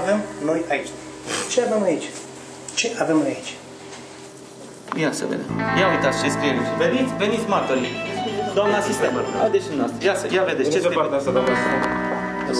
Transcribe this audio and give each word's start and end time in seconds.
avem 0.00 0.18
noi 0.48 0.60
aici? 0.70 0.88
Ce 1.52 1.58
avem 1.66 1.78
noi 1.78 1.88
aici? 1.94 2.08
Ce 2.74 2.86
avem 3.02 3.16
noi 3.16 3.26
aici? 3.36 3.52
Ia 5.02 5.12
să 5.12 5.24
vedem. 5.32 5.48
Ia 5.80 5.86
uitați 5.94 6.16
ce 6.22 6.28
scrie 6.30 6.50
aici. 6.54 6.70
Veniți, 6.84 7.12
veniți 7.24 7.44
martorii. 7.54 7.92
Doamna 8.54 8.76
asistent, 8.76 9.12
haideți 9.40 9.64
și 9.68 9.76
noastră. 9.80 9.98
Ia, 10.06 10.14
să, 10.20 10.24
ia 10.36 10.42
vedeți 10.50 10.70
ce 10.70 10.78
scrie. 10.78 10.96
partea 11.00 11.16
asta, 11.18 11.30
doamna 11.30 11.50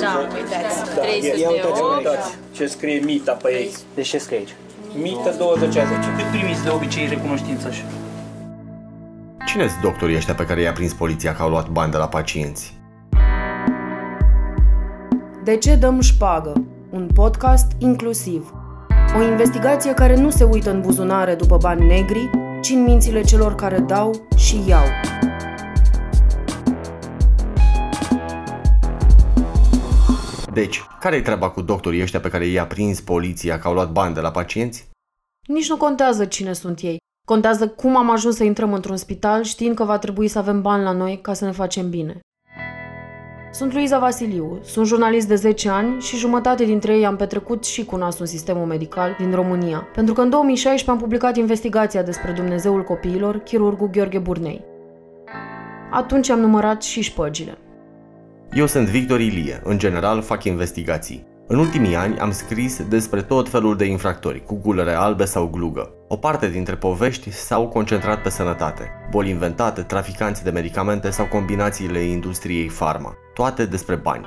Da, 0.01 0.13
uitați, 0.37 0.95
Da, 0.95 1.01
300 1.01 1.27
ia 1.27 1.49
de 1.49 1.55
uitați 1.57 1.81
ori. 1.83 1.97
uitați 1.97 2.29
ce 2.57 2.67
scrie 2.67 2.99
Mita 3.05 3.33
pe 3.43 3.49
ei. 3.61 3.71
De 3.95 4.03
ce 4.03 4.19
scrie 4.19 4.39
aici? 4.39 4.55
Mita 5.07 5.31
20 5.31 5.77
a 5.77 5.85
10. 5.85 5.99
Cât 6.17 6.25
primiți 6.35 6.63
de 6.63 6.71
obicei 6.71 7.07
recunoștință 7.09 7.67
așa? 7.69 7.85
Cine 9.47 9.69
sunt 9.69 9.81
doctorii 9.83 10.17
ăștia 10.17 10.35
pe 10.35 10.45
care 10.47 10.61
i-a 10.61 10.73
prins 10.73 10.93
poliția 10.93 11.35
că 11.35 11.43
au 11.43 11.49
luat 11.49 11.69
bani 11.69 11.91
de 11.91 11.97
la 11.97 12.09
pacienți? 12.09 12.75
De 15.45 15.57
ce 15.57 15.75
dăm 15.75 16.01
șpagă? 16.01 16.53
Un 16.95 17.09
podcast 17.15 17.73
inclusiv. 17.79 18.53
O 19.19 19.23
investigație 19.23 19.95
care 19.95 20.17
nu 20.17 20.31
se 20.31 20.45
uită 20.45 20.71
în 20.71 20.81
buzunare 20.81 21.35
după 21.35 21.57
bani 21.57 21.87
negri, 21.87 22.31
ci 22.63 22.69
în 22.69 22.83
mințile 22.83 23.23
celor 23.23 23.55
care 23.55 23.79
dau 23.79 24.27
și 24.37 24.63
iau. 24.67 24.85
Deci, 30.53 30.83
care-i 31.01 31.23
treaba 31.23 31.51
cu 31.51 31.63
doctorii 31.63 32.03
ăștia 32.03 32.21
pe 32.21 32.29
care 32.29 32.47
i-a 32.47 32.67
prins 32.67 33.01
poliția 33.01 33.59
că 33.59 33.69
au 33.69 33.75
luat 33.75 33.93
bani 33.93 34.15
de 34.15 34.21
la 34.21 34.31
pacienți? 34.31 34.89
Nici 35.47 35.69
nu 35.69 35.77
contează 35.77 36.25
cine 36.25 36.53
sunt 36.53 36.81
ei. 36.81 36.97
Contează 37.27 37.69
cum 37.69 37.97
am 37.97 38.11
ajuns 38.11 38.37
să 38.37 38.45
intrăm 38.45 38.73
într-un 38.73 38.97
spital 38.97 39.43
știind 39.43 39.75
că 39.75 39.85
va 39.85 39.99
trebui 39.99 40.29
să 40.29 40.39
avem 40.39 40.63
bani 40.63 40.83
la 40.83 40.93
noi 40.93 41.21
ca 41.21 41.33
să 41.33 41.45
ne 41.45 41.53
facem 41.53 41.91
bine. 41.91 42.21
Sunt 43.55 43.73
Luiza 43.73 43.99
Vasiliu, 43.99 44.59
sunt 44.63 44.87
jurnalist 44.87 45.29
de 45.29 45.35
10 45.35 45.69
ani 45.69 46.01
și 46.01 46.17
jumătate 46.17 46.65
dintre 46.65 46.97
ei 46.97 47.07
am 47.07 47.17
petrecut 47.17 47.65
și 47.65 47.85
cu 47.85 47.97
nasul 47.97 48.21
în 48.21 48.27
sistemul 48.27 48.67
medical 48.67 49.17
din 49.19 49.35
România, 49.35 49.89
pentru 49.95 50.15
că 50.15 50.21
în 50.21 50.31
2016 50.31 50.91
am 50.91 50.99
publicat 50.99 51.37
investigația 51.37 52.03
despre 52.03 52.33
Dumnezeul 52.33 52.83
copiilor, 52.83 53.39
chirurgul 53.39 53.91
Gheorghe 53.91 54.19
Burnei. 54.19 54.65
Atunci 55.91 56.31
am 56.31 56.39
numărat 56.39 56.83
și 56.83 57.03
șpăgile. 57.03 57.59
Eu 58.53 58.67
sunt 58.67 58.89
Victor 58.89 59.21
Ilie, 59.21 59.61
în 59.65 59.79
general 59.79 60.23
fac 60.23 60.45
investigații. 60.45 61.27
În 61.47 61.59
ultimii 61.59 61.97
ani 61.97 62.19
am 62.19 62.31
scris 62.31 62.83
despre 62.89 63.23
tot 63.23 63.49
felul 63.49 63.77
de 63.77 63.85
infractori, 63.85 64.45
cu 64.45 64.61
gulere 64.63 64.93
albe 64.93 65.25
sau 65.25 65.47
glugă. 65.47 65.93
O 66.09 66.17
parte 66.17 66.49
dintre 66.49 66.75
povești 66.75 67.31
s-au 67.31 67.69
concentrat 67.69 68.23
pe 68.23 68.29
sănătate, 68.29 68.91
boli 69.11 69.31
inventate, 69.31 69.83
traficanți 69.83 70.45
de 70.45 70.51
medicamente 70.51 71.11
sau 71.11 71.27
combinațiile 71.27 71.99
industriei 71.99 72.69
farma, 72.69 73.15
toate 73.35 73.65
despre 73.65 73.95
bani. 73.95 74.27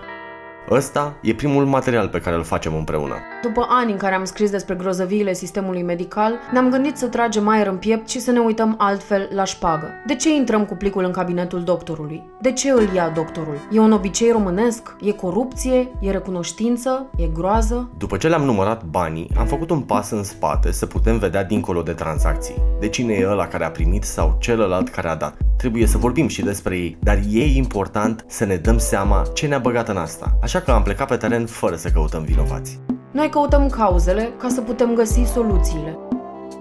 Ăsta 0.70 1.18
e 1.22 1.34
primul 1.34 1.66
material 1.66 2.08
pe 2.08 2.20
care 2.20 2.36
îl 2.36 2.44
facem 2.44 2.76
împreună. 2.76 3.16
După 3.42 3.66
ani 3.70 3.92
în 3.92 3.98
care 3.98 4.16
am 4.16 4.24
scris 4.24 4.50
despre 4.50 4.76
grozăviile 4.76 5.34
sistemului 5.34 5.84
medical, 5.84 6.34
ne-am 6.52 6.70
gândit 6.70 6.98
să 6.98 7.08
tragem 7.08 7.48
aer 7.48 7.68
în 7.68 7.78
piept 7.78 8.10
și 8.10 8.20
să 8.20 8.32
ne 8.32 8.40
uităm 8.40 8.76
altfel 8.78 9.30
la 9.34 9.44
șpagă. 9.44 9.88
De 10.06 10.16
ce 10.16 10.36
intrăm 10.36 10.66
cu 10.66 10.76
plicul 10.76 11.04
în 11.04 11.12
cabinetul 11.12 11.64
doctorului? 11.64 12.24
De 12.42 12.52
ce 12.52 12.70
îl 12.70 12.94
ia 12.96 13.10
doctorul? 13.10 13.58
E 13.72 13.80
un 13.80 13.92
obicei 13.92 14.32
românesc? 14.32 14.96
E 15.02 15.12
corupție? 15.12 15.92
E 16.00 16.12
recunoștință? 16.12 17.10
E 17.18 17.28
groază? 17.28 17.90
După 17.98 18.18
ce 18.18 18.28
le-am 18.28 18.44
numărat 18.44 18.84
banii, 18.84 19.32
am 19.38 19.46
făcut 19.46 19.70
un 19.70 19.82
pas 19.82 20.12
în 20.12 20.24
spate 20.24 20.72
să 20.72 20.86
putem 20.86 21.18
vedea 21.18 21.44
dincolo 21.44 21.82
de 21.82 21.94
tranzacții. 21.94 22.56
De 22.80 22.88
cine 22.90 23.14
e 23.14 23.28
ăla 23.30 23.48
care 23.48 23.66
a 23.66 23.72
primit 23.72 24.04
sau 24.04 24.38
celălalt 24.40 24.90
care 24.90 25.08
a 25.08 25.16
dat. 25.16 25.47
Trebuie 25.58 25.86
să 25.86 25.98
vorbim 25.98 26.28
și 26.28 26.42
despre 26.42 26.76
ei, 26.76 26.98
dar 27.00 27.20
e 27.32 27.46
important 27.46 28.26
să 28.28 28.46
ne 28.46 28.56
dăm 28.56 28.78
seama 28.78 29.26
ce 29.34 29.48
ne-a 29.48 29.60
băgat 29.60 29.88
în 29.90 29.98
asta. 29.98 30.38
Așa 30.42 30.60
că 30.60 30.72
am 30.72 30.84
plecat 30.84 31.08
pe 31.08 31.16
teren 31.16 31.46
fără 31.46 31.76
să 31.76 31.90
căutăm 31.90 32.24
vinovați. 32.24 32.80
Noi 33.12 33.30
căutăm 33.30 33.68
cauzele 33.68 34.30
ca 34.38 34.48
să 34.48 34.62
putem 34.62 34.94
găsi 34.94 35.24
soluțiile. 35.34 35.98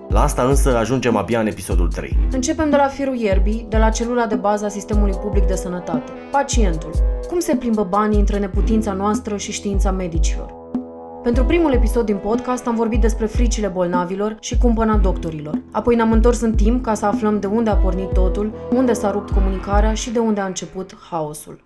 La 0.09 0.23
asta 0.23 0.43
însă 0.43 0.77
ajungem 0.77 1.17
abia 1.17 1.41
în 1.41 1.47
episodul 1.47 1.89
3. 1.89 2.19
Începem 2.33 2.71
de 2.71 2.77
la 2.77 2.87
firul 2.89 3.17
ierbii, 3.17 3.67
de 3.69 3.77
la 3.77 3.89
celula 3.89 4.27
de 4.27 4.35
bază 4.35 4.65
a 4.65 4.69
sistemului 4.69 5.15
public 5.23 5.47
de 5.47 5.55
sănătate. 5.55 6.13
Pacientul. 6.31 6.91
Cum 7.29 7.39
se 7.39 7.57
plimbă 7.57 7.87
banii 7.91 8.19
între 8.19 8.39
neputința 8.39 8.93
noastră 8.93 9.37
și 9.37 9.53
știința 9.53 9.91
medicilor? 9.91 10.56
Pentru 11.27 11.45
primul 11.45 11.73
episod 11.73 12.07
din 12.07 12.17
podcast 12.17 12.67
am 12.67 12.75
vorbit 12.75 13.01
despre 13.01 13.27
fricile 13.27 13.67
bolnavilor 13.67 14.37
și 14.41 14.59
cumpăna 14.59 14.97
doctorilor. 14.97 15.63
Apoi 15.71 15.95
ne-am 15.95 16.13
întors 16.13 16.41
în 16.41 16.55
timp 16.55 16.85
ca 16.85 16.95
să 16.95 17.07
aflăm 17.07 17.41
de 17.41 17.47
unde 17.47 17.71
a 17.71 17.77
pornit 17.77 18.13
totul, 18.13 18.69
unde 18.71 18.93
s-a 18.93 19.11
rupt 19.11 19.31
comunicarea 19.31 19.95
și 19.95 20.11
de 20.11 20.19
unde 20.19 20.41
a 20.41 20.47
început 20.47 20.97
haosul. 21.11 21.66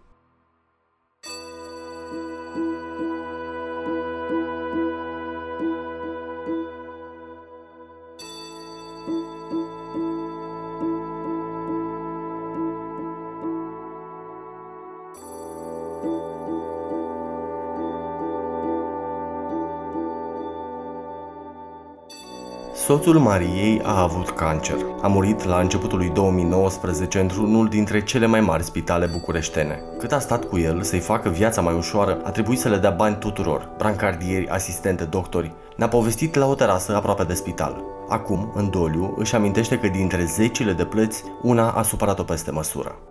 Soțul 22.90 23.18
Mariei 23.18 23.80
a 23.82 24.02
avut 24.02 24.30
cancer. 24.30 24.76
A 25.02 25.06
murit 25.06 25.44
la 25.44 25.60
începutul 25.60 25.98
lui 25.98 26.08
2019 26.08 27.20
într-unul 27.20 27.68
dintre 27.68 28.02
cele 28.02 28.26
mai 28.26 28.40
mari 28.40 28.62
spitale 28.62 29.06
bucureștene. 29.06 29.82
Cât 29.98 30.12
a 30.12 30.18
stat 30.18 30.44
cu 30.44 30.58
el 30.58 30.82
să-i 30.82 30.98
facă 30.98 31.28
viața 31.28 31.60
mai 31.60 31.74
ușoară, 31.74 32.20
a 32.24 32.30
trebuit 32.30 32.58
să 32.58 32.68
le 32.68 32.76
dea 32.76 32.90
bani 32.90 33.16
tuturor, 33.18 33.68
brancardieri, 33.78 34.48
asistente, 34.48 35.04
doctori. 35.04 35.54
Ne-a 35.76 35.88
povestit 35.88 36.34
la 36.34 36.46
o 36.46 36.54
terasă 36.54 36.96
aproape 36.96 37.24
de 37.24 37.34
spital. 37.34 37.84
Acum, 38.08 38.52
în 38.54 38.70
doliu, 38.70 39.14
își 39.18 39.34
amintește 39.34 39.78
că 39.78 39.88
dintre 39.88 40.24
zecile 40.24 40.72
de 40.72 40.84
plăți, 40.84 41.24
una 41.42 41.70
a 41.70 41.82
supărat-o 41.82 42.22
peste 42.22 42.50
măsură. 42.50 43.09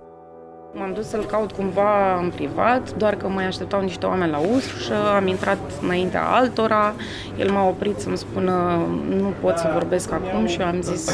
M-am 0.74 0.94
dus 0.94 1.08
să-l 1.08 1.26
caut 1.26 1.52
cumva 1.52 2.20
în 2.20 2.30
privat, 2.30 2.98
doar 2.98 3.16
că 3.16 3.28
mai 3.28 3.46
așteptau 3.46 3.82
niște 3.82 4.06
oameni 4.06 4.32
la 4.32 4.38
ușă, 4.38 5.16
am 5.16 5.28
intrat 5.28 5.58
înaintea 5.82 6.28
altora, 6.28 6.94
el 7.38 7.52
m-a 7.52 7.68
oprit 7.68 8.00
să-mi 8.00 8.18
spună 8.18 8.86
nu 9.10 9.34
pot 9.42 9.58
să 9.58 9.70
vorbesc 9.74 10.12
acum 10.12 10.46
și 10.46 10.60
eu 10.60 10.68
am 10.68 10.82
zis 10.82 11.12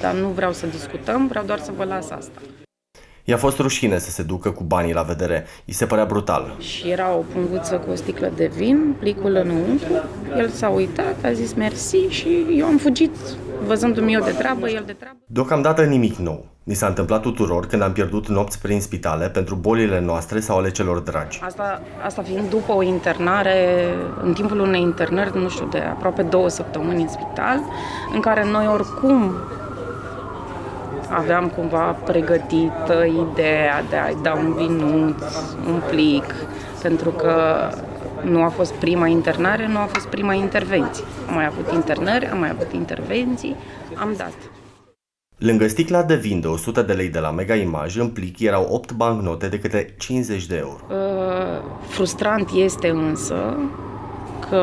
dar 0.00 0.14
nu 0.14 0.28
vreau 0.28 0.52
să 0.52 0.66
discutăm, 0.66 1.26
vreau 1.26 1.44
doar 1.44 1.58
să 1.58 1.72
vă 1.76 1.84
las 1.84 2.10
asta. 2.10 2.40
I-a 3.24 3.36
fost 3.36 3.58
rușine 3.58 3.98
să 3.98 4.10
se 4.10 4.22
ducă 4.22 4.50
cu 4.50 4.62
banii 4.62 4.92
la 4.92 5.02
vedere, 5.02 5.46
îi 5.66 5.72
se 5.72 5.86
părea 5.86 6.04
brutal. 6.04 6.54
Și 6.58 6.90
era 6.90 7.12
o 7.12 7.22
punguță 7.32 7.76
cu 7.76 7.90
o 7.90 7.94
sticlă 7.94 8.32
de 8.36 8.50
vin, 8.56 8.94
plicul 8.98 9.34
înăuntru, 9.34 9.92
el 10.36 10.48
s-a 10.48 10.68
uitat, 10.68 11.24
a 11.24 11.32
zis 11.32 11.54
mersi 11.54 11.96
și 11.96 12.46
eu 12.56 12.66
am 12.66 12.76
fugit 12.76 13.10
văzându-mi 13.66 14.12
eu 14.12 14.22
de 14.22 14.30
treabă, 14.30 14.68
el 14.68 14.82
de 14.86 14.92
treabă. 14.92 15.18
Deocamdată 15.26 15.84
nimic 15.84 16.16
nou. 16.16 16.46
Ni 16.68 16.74
s-a 16.74 16.86
întâmplat 16.86 17.20
tuturor 17.20 17.66
când 17.66 17.82
am 17.82 17.92
pierdut 17.92 18.28
nopți 18.28 18.60
prin 18.60 18.80
spitale 18.80 19.28
pentru 19.28 19.54
bolile 19.54 20.00
noastre 20.00 20.40
sau 20.40 20.58
ale 20.58 20.70
celor 20.70 20.98
dragi. 20.98 21.40
Asta, 21.44 21.82
asta 22.04 22.22
fiind 22.22 22.50
după 22.50 22.72
o 22.72 22.82
internare, 22.82 23.54
în 24.22 24.32
timpul 24.32 24.60
unei 24.60 24.80
internări, 24.80 25.38
nu 25.38 25.48
știu, 25.48 25.66
de 25.66 25.78
aproape 25.78 26.22
două 26.22 26.48
săptămâni 26.48 27.02
în 27.02 27.08
spital, 27.08 27.60
în 28.14 28.20
care 28.20 28.44
noi 28.50 28.66
oricum 28.66 29.34
aveam 31.10 31.48
cumva 31.48 31.96
pregătită 32.04 33.04
ideea 33.30 33.82
de 33.90 33.96
a-i 33.96 34.16
da 34.22 34.32
un 34.32 34.54
vinuț, 34.54 35.22
un 35.66 35.82
plic, 35.90 36.34
pentru 36.82 37.10
că 37.10 37.34
nu 38.22 38.42
a 38.42 38.48
fost 38.48 38.72
prima 38.72 39.06
internare, 39.06 39.68
nu 39.68 39.78
a 39.78 39.88
fost 39.92 40.06
prima 40.06 40.34
intervenție. 40.34 41.04
Am 41.28 41.34
mai 41.34 41.46
avut 41.46 41.72
internări, 41.72 42.26
am 42.26 42.38
mai 42.38 42.50
avut 42.50 42.72
intervenții, 42.72 43.56
am 43.94 44.14
dat. 44.16 44.32
Lângă 45.38 45.68
sticla 45.68 46.02
de 46.02 46.14
vin 46.14 46.40
de 46.40 46.46
100 46.46 46.82
de 46.82 46.92
lei 46.92 47.08
de 47.08 47.18
la 47.18 47.30
Mega 47.30 47.54
Image, 47.54 48.00
în 48.00 48.08
plic 48.08 48.40
erau 48.40 48.66
8 48.70 48.92
bancnote 48.92 49.48
de 49.48 49.58
câte 49.58 49.94
50 49.98 50.46
de 50.46 50.56
euro. 50.56 50.80
Uh, 50.88 51.62
frustrant 51.86 52.50
este 52.50 52.88
însă 52.88 53.56
că 54.48 54.62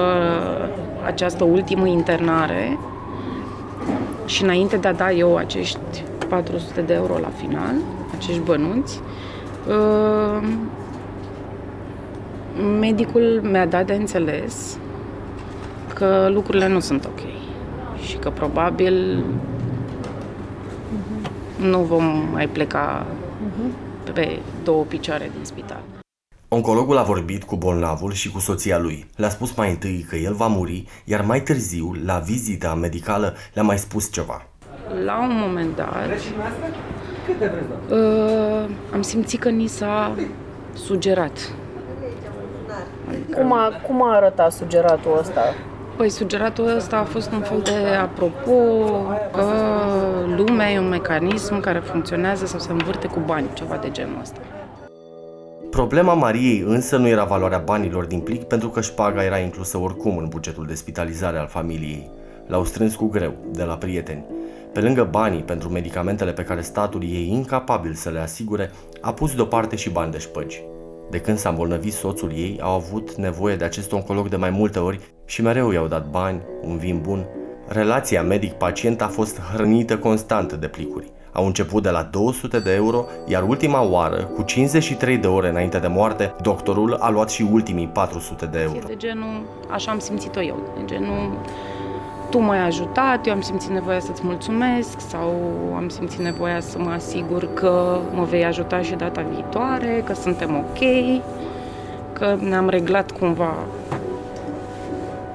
această 1.05 1.43
ultimă 1.43 1.87
internare 1.87 2.77
și 4.25 4.43
înainte 4.43 4.77
de 4.77 4.87
a 4.87 4.93
da 4.93 5.11
eu 5.11 5.35
acești 5.35 6.03
400 6.29 6.81
de 6.81 6.93
euro 6.93 7.17
la 7.17 7.31
final, 7.37 7.75
acești 8.17 8.41
bănuți, 8.41 8.99
uh, 9.67 10.47
medicul 12.79 13.41
mi-a 13.43 13.65
dat 13.65 13.85
de 13.85 13.93
înțeles 13.93 14.77
că 15.93 16.29
lucrurile 16.31 16.67
nu 16.67 16.79
sunt 16.79 17.05
ok 17.05 17.19
și 18.05 18.17
că 18.17 18.29
probabil 18.29 19.23
nu 21.59 21.79
vom 21.79 22.03
mai 22.31 22.47
pleca 22.47 23.05
pe 24.13 24.39
două 24.63 24.83
picioare 24.83 25.31
din 25.35 25.45
spital. 25.45 25.81
Oncologul 26.47 26.97
a 26.97 27.03
vorbit 27.03 27.43
cu 27.43 27.55
bolnavul 27.55 28.11
și 28.11 28.31
cu 28.31 28.39
soția 28.39 28.77
lui. 28.77 29.05
Le-a 29.15 29.29
spus 29.29 29.55
mai 29.55 29.69
întâi 29.69 30.05
că 30.09 30.15
el 30.15 30.33
va 30.33 30.47
muri, 30.47 30.85
iar 31.03 31.21
mai 31.21 31.41
târziu, 31.41 31.91
la 32.05 32.17
vizita 32.17 32.73
medicală, 32.73 33.33
le-a 33.53 33.63
mai 33.63 33.77
spus 33.77 34.11
ceva. 34.11 34.45
La 35.05 35.21
un 35.21 35.31
moment 35.39 35.75
dat, 35.75 36.09
uh, 37.89 38.69
am 38.93 39.01
simțit 39.01 39.39
că 39.39 39.49
ni 39.49 39.67
s-a 39.67 40.15
sugerat. 40.73 41.53
Adică... 43.09 43.39
Cum 43.39 43.53
a, 43.53 43.69
cum 43.87 44.03
a 44.03 44.15
arătat 44.15 44.51
sugeratul 44.51 45.17
ăsta? 45.19 45.41
Păi 45.97 46.09
sugeratul 46.09 46.75
ăsta 46.75 46.97
a 46.97 47.03
fost 47.03 47.31
un 47.31 47.41
fel 47.41 47.61
de 47.63 47.95
apropo 48.01 48.51
că 49.31 49.45
lumea 50.35 50.71
e 50.71 50.79
un 50.79 50.89
mecanism 50.89 51.59
care 51.59 51.79
funcționează 51.79 52.45
sau 52.45 52.59
se 52.59 52.71
învârte 52.71 53.07
cu 53.07 53.19
bani, 53.25 53.47
ceva 53.53 53.77
de 53.77 53.91
genul 53.91 54.17
ăsta. 54.21 54.39
Problema 55.69 56.13
Mariei 56.13 56.63
însă 56.67 56.97
nu 56.97 57.07
era 57.07 57.23
valoarea 57.23 57.57
banilor 57.57 58.05
din 58.05 58.19
plic 58.19 58.43
pentru 58.43 58.69
că 58.69 58.81
șpaga 58.81 59.23
era 59.23 59.37
inclusă 59.37 59.77
oricum 59.77 60.17
în 60.17 60.27
bugetul 60.27 60.65
de 60.65 60.73
spitalizare 60.73 61.37
al 61.37 61.47
familiei. 61.47 62.09
L-au 62.47 62.63
strâns 62.63 62.95
cu 62.95 63.05
greu, 63.05 63.33
de 63.51 63.63
la 63.63 63.77
prieteni. 63.77 64.25
Pe 64.73 64.81
lângă 64.81 65.07
banii 65.11 65.41
pentru 65.41 65.69
medicamentele 65.69 66.31
pe 66.31 66.43
care 66.43 66.61
statul 66.61 67.03
e 67.03 67.19
incapabil 67.19 67.93
să 67.93 68.09
le 68.09 68.19
asigure, 68.19 68.71
a 69.01 69.13
pus 69.13 69.35
deoparte 69.35 69.75
și 69.75 69.89
bani 69.89 70.11
de 70.11 70.17
șpăgi. 70.17 70.63
De 71.09 71.19
când 71.19 71.37
s-a 71.37 71.49
îmbolnăvit 71.49 71.93
soțul 71.93 72.31
ei, 72.31 72.59
au 72.61 72.73
avut 72.73 73.15
nevoie 73.15 73.55
de 73.55 73.65
acest 73.65 73.91
oncolog 73.91 74.29
de 74.29 74.35
mai 74.35 74.49
multe 74.49 74.79
ori 74.79 74.99
și 75.25 75.41
mereu 75.41 75.71
i-au 75.71 75.87
dat 75.87 76.09
bani, 76.09 76.41
un 76.61 76.77
vin 76.77 77.01
bun. 77.01 77.25
Relația 77.67 78.23
medic-pacient 78.23 79.01
a 79.01 79.07
fost 79.07 79.39
hrănită 79.39 79.97
constant 79.97 80.53
de 80.53 80.67
plicuri. 80.67 81.11
Au 81.31 81.45
început 81.45 81.83
de 81.83 81.89
la 81.89 82.03
200 82.03 82.59
de 82.59 82.73
euro, 82.73 83.05
iar 83.27 83.43
ultima 83.43 83.81
oară, 83.83 84.23
cu 84.35 84.41
53 84.41 85.17
de 85.17 85.27
ore 85.27 85.49
înainte 85.49 85.79
de 85.79 85.87
moarte, 85.87 86.33
doctorul 86.41 86.93
a 86.93 87.09
luat 87.09 87.29
și 87.29 87.47
ultimii 87.51 87.87
400 87.87 88.45
de 88.45 88.59
euro. 88.59 88.87
De 88.87 88.95
genul, 88.95 89.43
așa 89.69 89.91
am 89.91 89.99
simțit-o 89.99 90.41
eu, 90.41 90.73
de 90.77 90.85
genul, 90.85 91.37
tu 92.29 92.39
m-ai 92.39 92.65
ajutat, 92.65 93.27
eu 93.27 93.33
am 93.33 93.41
simțit 93.41 93.69
nevoia 93.69 93.99
să-ți 93.99 94.21
mulțumesc 94.23 94.99
sau 94.99 95.33
am 95.75 95.89
simțit 95.89 96.19
nevoia 96.19 96.59
să 96.59 96.79
mă 96.79 96.89
asigur 96.89 97.53
că 97.53 97.99
mă 98.13 98.23
vei 98.23 98.45
ajuta 98.45 98.81
și 98.81 98.95
data 98.95 99.25
viitoare, 99.33 100.03
că 100.05 100.13
suntem 100.13 100.55
ok, 100.55 100.79
că 102.13 102.37
ne-am 102.39 102.69
reglat 102.69 103.11
cumva 103.11 103.55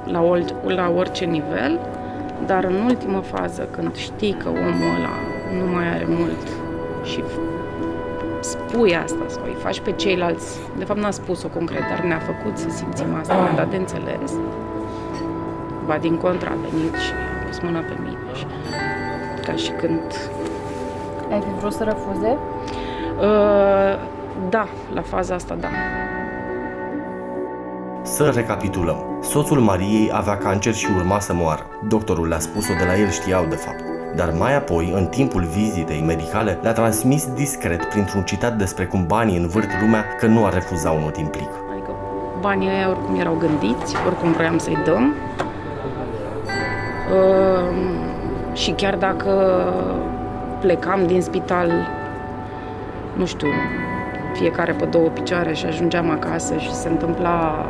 la, 0.05 0.23
ol, 0.23 0.55
la 0.67 0.93
orice 0.97 1.25
nivel, 1.25 1.79
dar 2.47 2.65
în 2.65 2.75
ultimă 2.75 3.21
fază, 3.21 3.69
când 3.71 3.97
știi 3.97 4.33
că 4.33 4.49
omul 4.49 4.95
ăla 4.99 5.17
nu 5.59 5.73
mai 5.73 5.89
are 5.89 6.07
mult 6.09 6.47
și 7.05 7.23
spui 8.41 8.97
asta 8.97 9.25
sau 9.27 9.43
îi 9.45 9.57
faci 9.59 9.81
pe 9.81 9.93
ceilalți, 9.93 10.59
de 10.79 10.85
fapt 10.85 11.01
n-a 11.01 11.11
spus-o 11.11 11.49
concret, 11.49 11.83
dar 11.89 12.01
ne-a 12.01 12.19
făcut 12.19 12.59
să 12.59 12.69
simțim 12.69 13.15
asta, 13.21 13.35
ne-a 13.35 13.55
dat 13.55 13.71
de 13.71 13.77
înțeles, 13.77 14.33
ba 15.91 15.99
din 15.99 16.17
contra, 16.17 16.51
a 16.51 16.57
venit 16.71 16.95
și 16.95 17.13
a 17.13 17.47
pus 17.47 17.61
mâna 17.61 17.79
pe 17.79 17.97
mine 18.03 18.19
și 18.35 18.47
ca 19.45 19.53
și 19.55 19.71
când... 19.71 20.01
Ai 21.33 21.41
fi 21.41 21.59
vrut 21.59 21.73
să 21.73 21.85
refuze? 21.85 22.39
Uh, 23.19 23.95
da, 24.49 24.69
la 24.95 25.03
faza 25.03 25.35
asta 25.35 25.55
da. 25.55 25.69
Să 28.03 28.33
recapitulăm. 28.35 29.19
Soțul 29.21 29.61
Mariei 29.61 30.11
avea 30.13 30.37
cancer 30.37 30.75
și 30.75 30.87
urma 30.97 31.21
să 31.21 31.33
moară. 31.35 31.67
Doctorul 31.89 32.29
le-a 32.29 32.39
spus-o 32.39 32.73
de 32.79 32.85
la 32.85 32.97
el 32.97 33.09
știau 33.09 33.45
de 33.45 33.55
fapt. 33.55 33.85
Dar 34.17 34.33
mai 34.39 34.57
apoi, 34.57 34.93
în 34.95 35.07
timpul 35.07 35.45
vizitei 35.45 36.03
medicale, 36.07 36.59
le-a 36.63 36.73
transmis 36.73 37.27
discret 37.27 37.85
printr-un 37.85 38.23
citat 38.23 38.57
despre 38.57 38.87
cum 38.87 39.07
banii 39.07 39.37
învârt 39.37 39.81
lumea 39.81 40.05
că 40.19 40.27
nu 40.27 40.45
ar 40.45 40.53
refuza 40.53 40.91
un 40.91 41.11
timplic. 41.13 41.49
Adică 41.73 41.91
banii 42.41 42.69
ăia 42.69 42.89
oricum 42.89 43.15
erau 43.21 43.35
gândiți, 43.35 43.95
oricum 44.07 44.33
vroiam 44.33 44.59
să-i 44.59 44.79
dăm. 44.85 45.15
Uh, 47.13 47.91
și 48.53 48.71
chiar 48.71 48.97
dacă 48.97 49.65
plecam 50.61 51.07
din 51.07 51.23
spital, 51.23 51.73
nu 53.17 53.27
știu, 53.27 53.49
fiecare 54.35 54.73
pe 54.73 54.85
două 54.85 55.09
picioare 55.09 55.55
și 55.55 55.67
ajungeam 55.67 56.11
acasă 56.11 56.57
și 56.57 56.75
se 56.75 56.89
întâmpla 56.89 57.67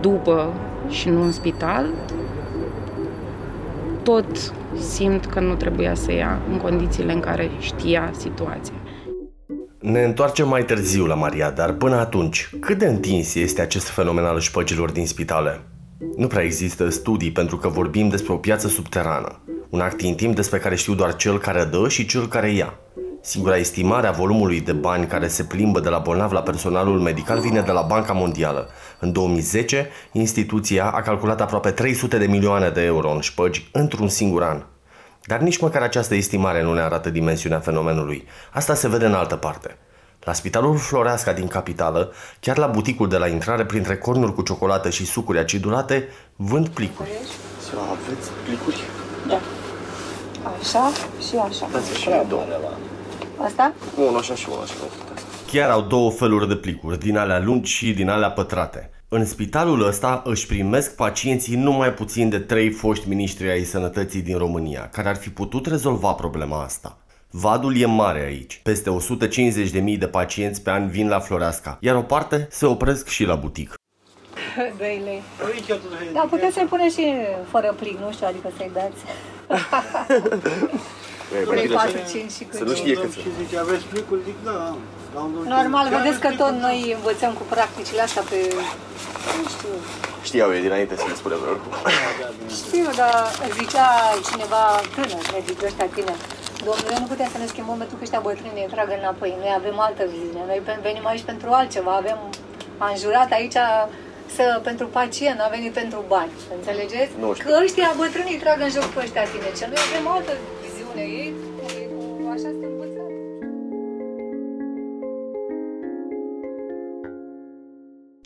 după 0.00 0.52
și 0.88 1.08
nu 1.08 1.22
în 1.22 1.32
spital, 1.32 1.86
tot 4.02 4.52
simt 4.78 5.26
că 5.26 5.40
nu 5.40 5.54
trebuia 5.54 5.94
să 5.94 6.12
ia 6.12 6.38
în 6.50 6.56
condițiile 6.56 7.12
în 7.12 7.20
care 7.20 7.50
știa 7.58 8.10
situația. 8.18 8.74
Ne 9.80 10.02
întoarcem 10.02 10.48
mai 10.48 10.64
târziu 10.64 11.06
la 11.06 11.14
Maria, 11.14 11.50
dar 11.50 11.72
până 11.72 11.96
atunci, 11.96 12.50
cât 12.60 12.78
de 12.78 12.86
întins 12.86 13.34
este 13.34 13.60
acest 13.60 13.88
fenomen 13.88 14.24
al 14.24 14.40
șpăgilor 14.40 14.90
din 14.90 15.06
spitale? 15.06 15.60
Nu 16.16 16.26
prea 16.26 16.42
există 16.42 16.88
studii 16.88 17.32
pentru 17.32 17.56
că 17.56 17.68
vorbim 17.68 18.08
despre 18.08 18.32
o 18.32 18.36
piață 18.36 18.68
subterană, 18.68 19.40
un 19.70 19.80
act 19.80 20.00
intim 20.00 20.32
despre 20.32 20.58
care 20.58 20.74
știu 20.74 20.94
doar 20.94 21.16
cel 21.16 21.38
care 21.38 21.64
dă 21.64 21.88
și 21.88 22.06
cel 22.06 22.28
care 22.28 22.50
ia. 22.50 22.74
Singura 23.20 23.56
estimare 23.56 24.06
a 24.06 24.10
volumului 24.10 24.60
de 24.60 24.72
bani 24.72 25.06
care 25.06 25.28
se 25.28 25.44
plimbă 25.44 25.80
de 25.80 25.88
la 25.88 25.98
bolnav 25.98 26.32
la 26.32 26.42
personalul 26.42 26.98
medical 27.00 27.40
vine 27.40 27.60
de 27.60 27.70
la 27.70 27.82
Banca 27.82 28.12
Mondială. 28.12 28.68
În 29.00 29.12
2010, 29.12 29.88
instituția 30.12 30.90
a 30.90 31.02
calculat 31.02 31.40
aproape 31.40 31.70
300 31.70 32.18
de 32.18 32.26
milioane 32.26 32.68
de 32.68 32.82
euro 32.82 33.10
în 33.10 33.20
șpăgi 33.20 33.68
într-un 33.72 34.08
singur 34.08 34.42
an. 34.42 34.64
Dar 35.24 35.40
nici 35.40 35.58
măcar 35.58 35.82
această 35.82 36.14
estimare 36.14 36.62
nu 36.62 36.74
ne 36.74 36.80
arată 36.80 37.10
dimensiunea 37.10 37.60
fenomenului. 37.60 38.24
Asta 38.52 38.74
se 38.74 38.88
vede 38.88 39.06
în 39.06 39.14
altă 39.14 39.36
parte. 39.36 39.76
La 40.26 40.32
spitalul 40.32 40.76
Floreasca 40.76 41.32
din 41.32 41.46
capitală, 41.46 42.12
chiar 42.40 42.58
la 42.58 42.66
buticul 42.66 43.08
de 43.08 43.16
la 43.16 43.26
intrare, 43.26 43.64
printre 43.64 43.96
cornuri 43.96 44.34
cu 44.34 44.42
ciocolată 44.42 44.90
și 44.90 45.06
sucuri 45.06 45.38
acidulate, 45.38 46.08
vând 46.36 46.68
plicuri. 46.68 47.08
Să 47.60 47.76
aveți 47.90 48.30
plicuri? 48.44 48.76
Da. 49.28 49.40
Așa 50.60 50.90
și 51.28 51.36
așa. 51.36 51.68
Dați 51.72 51.98
și 51.98 52.08
două. 52.28 52.42
Asta? 53.36 53.72
Unul 53.96 54.18
așa 54.18 54.34
și 54.34 54.46
unul 54.48 54.62
așa. 54.62 54.74
Chiar 55.46 55.70
au 55.70 55.80
două 55.80 56.10
feluri 56.10 56.48
de 56.48 56.56
plicuri, 56.56 56.98
din 56.98 57.16
alea 57.16 57.40
lungi 57.40 57.72
și 57.72 57.92
din 57.92 58.08
alea 58.08 58.30
pătrate. 58.30 58.90
În 59.08 59.24
spitalul 59.24 59.86
ăsta 59.86 60.22
își 60.24 60.46
primesc 60.46 60.94
pacienții 60.94 61.56
numai 61.56 61.92
puțin 61.92 62.28
de 62.28 62.38
trei 62.38 62.70
foști 62.70 63.08
miniștri 63.08 63.50
ai 63.50 63.64
sănătății 63.64 64.22
din 64.22 64.38
România, 64.38 64.88
care 64.92 65.08
ar 65.08 65.16
fi 65.16 65.28
putut 65.28 65.66
rezolva 65.66 66.12
problema 66.12 66.62
asta. 66.62 66.96
Vadul 67.40 67.76
e 67.76 67.86
mare 67.86 68.20
aici. 68.24 68.60
Peste 68.62 68.90
150.000 68.90 69.98
de 69.98 70.06
pacienți 70.06 70.62
pe 70.62 70.70
an 70.70 70.88
vin 70.88 71.08
la 71.08 71.18
Floreasca, 71.20 71.76
iar 71.80 71.96
o 71.96 72.02
parte 72.02 72.46
se 72.50 72.66
opresc 72.66 73.08
și 73.08 73.24
la 73.24 73.34
butic. 73.34 73.74
2 74.78 75.00
lei. 75.06 75.22
Da, 76.12 76.20
puteți 76.30 76.54
să-i 76.54 76.64
puneți 76.72 76.94
și 77.00 77.06
fără 77.50 77.74
plic, 77.78 77.98
nu 77.98 78.12
știu, 78.12 78.26
adică 78.26 78.48
să-i 78.56 78.70
dați. 78.78 79.00
3, 81.50 81.66
4, 81.66 81.90
5 82.10 82.30
și 82.30 82.44
cât. 82.44 82.58
Să 82.58 82.64
nu 82.64 82.74
știe 82.74 82.94
cât 82.94 83.12
Și 83.12 83.28
zice, 83.42 83.58
aveți 83.58 83.84
plicuri? 83.84 84.20
Zic, 84.28 84.38
da, 84.44 84.50
am. 84.50 84.78
Am 85.22 85.30
doar 85.34 85.46
Normal, 85.56 85.84
plicuri. 85.86 86.02
vedeți 86.02 86.20
că 86.24 86.30
tot 86.42 86.54
noi 86.66 86.78
învățăm 86.98 87.32
cu 87.32 87.44
practicile 87.54 88.00
astea 88.00 88.22
pe... 88.30 88.38
Nu 89.36 89.44
știu. 89.54 89.68
Știau 90.28 90.48
ei 90.54 90.60
dinainte 90.66 90.94
să 90.96 91.04
le 91.08 91.14
spune 91.14 91.34
oricum. 91.52 91.72
Știu, 92.60 92.88
dar 93.00 93.14
zicea 93.58 93.88
cineva 94.30 94.62
tânăr, 94.94 95.22
medic 95.36 95.62
ăștia 95.68 95.88
tineri. 95.94 96.24
Domnule, 96.68 96.96
nu 97.02 97.06
putem 97.12 97.28
să 97.34 97.38
ne 97.38 97.46
schimbăm 97.52 97.76
pentru 97.82 97.96
că 97.96 98.02
ăștia 98.06 98.20
bătrâni 98.28 98.58
ne 98.60 98.66
trag 98.74 98.88
înapoi. 99.00 99.30
Noi 99.42 99.52
avem 99.60 99.76
altă 99.86 100.02
viziune. 100.14 100.44
Noi 100.50 100.60
pe- 100.66 100.78
venim 100.88 101.06
aici 101.12 101.28
pentru 101.30 101.48
altceva. 101.58 101.92
Avem 102.02 102.18
am 102.86 102.94
jurat 103.04 103.30
aici 103.38 103.58
să, 104.36 104.44
pentru 104.68 104.86
pacient, 104.98 105.36
nu 105.38 105.44
am 105.46 105.52
venit 105.58 105.72
pentru 105.82 106.00
bani. 106.14 106.32
Înțelegeți? 106.58 107.12
Nu 107.22 107.28
știu. 107.34 107.44
Că 107.48 107.52
ăștia 107.64 107.88
bătrânii 108.00 108.38
trag 108.42 108.58
în 108.66 108.70
joc 108.76 108.86
pe 108.94 109.00
ăștia 109.04 109.24
tineri. 109.32 109.58
Ce 109.58 109.66
noi 109.72 109.80
avem 109.88 110.04
altă 110.16 110.32
viziune. 110.64 111.02
Ei, 111.20 111.28
cu- 111.92 112.28
așa 112.34 112.48
suntem 112.54 112.72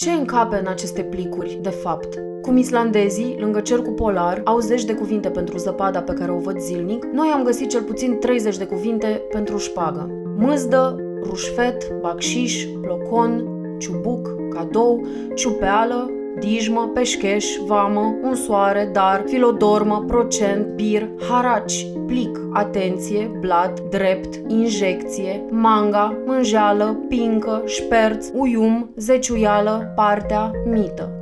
Ce 0.00 0.11
încape 0.11 0.57
în 0.57 0.66
aceste 0.66 1.02
plicuri, 1.02 1.59
de 1.62 1.69
fapt? 1.69 2.14
Cum 2.42 2.57
islandezii, 2.57 3.37
lângă 3.38 3.61
cercul 3.61 3.92
polar, 3.92 4.40
au 4.45 4.59
zeci 4.59 4.85
de 4.85 4.95
cuvinte 4.95 5.30
pentru 5.30 5.59
zăpada 5.59 6.02
pe 6.02 6.12
care 6.12 6.30
o 6.30 6.38
văd 6.38 6.61
zilnic, 6.61 7.04
noi 7.04 7.28
am 7.35 7.45
găsit 7.45 7.69
cel 7.69 7.83
puțin 7.83 8.19
30 8.19 8.57
de 8.57 8.66
cuvinte 8.66 9.23
pentru 9.30 9.57
șpagă. 9.59 10.11
Mâzdă, 10.37 10.97
rușfet, 11.23 11.92
bacșiș, 12.00 12.64
plocon, 12.80 13.45
ciubuc, 13.78 14.28
cadou, 14.54 15.07
ciupeală, 15.35 16.11
dijmă, 16.38 16.90
peșcheș, 16.94 17.46
vamă, 17.66 18.14
unsoare, 18.22 18.90
dar, 18.92 19.25
filodormă, 19.26 20.04
procent, 20.06 20.66
bir, 20.66 21.08
haraci, 21.28 21.87
plic, 22.06 22.38
atenție, 22.52 23.30
blat, 23.40 23.80
drept, 23.80 24.50
injecție, 24.50 25.44
manga, 25.50 26.16
mânjeală, 26.26 26.99
pincă, 27.08 27.62
șperț, 27.66 28.28
uium, 28.32 28.90
zeciuială, 28.96 29.92
partea, 29.96 30.50
mită. 30.64 31.19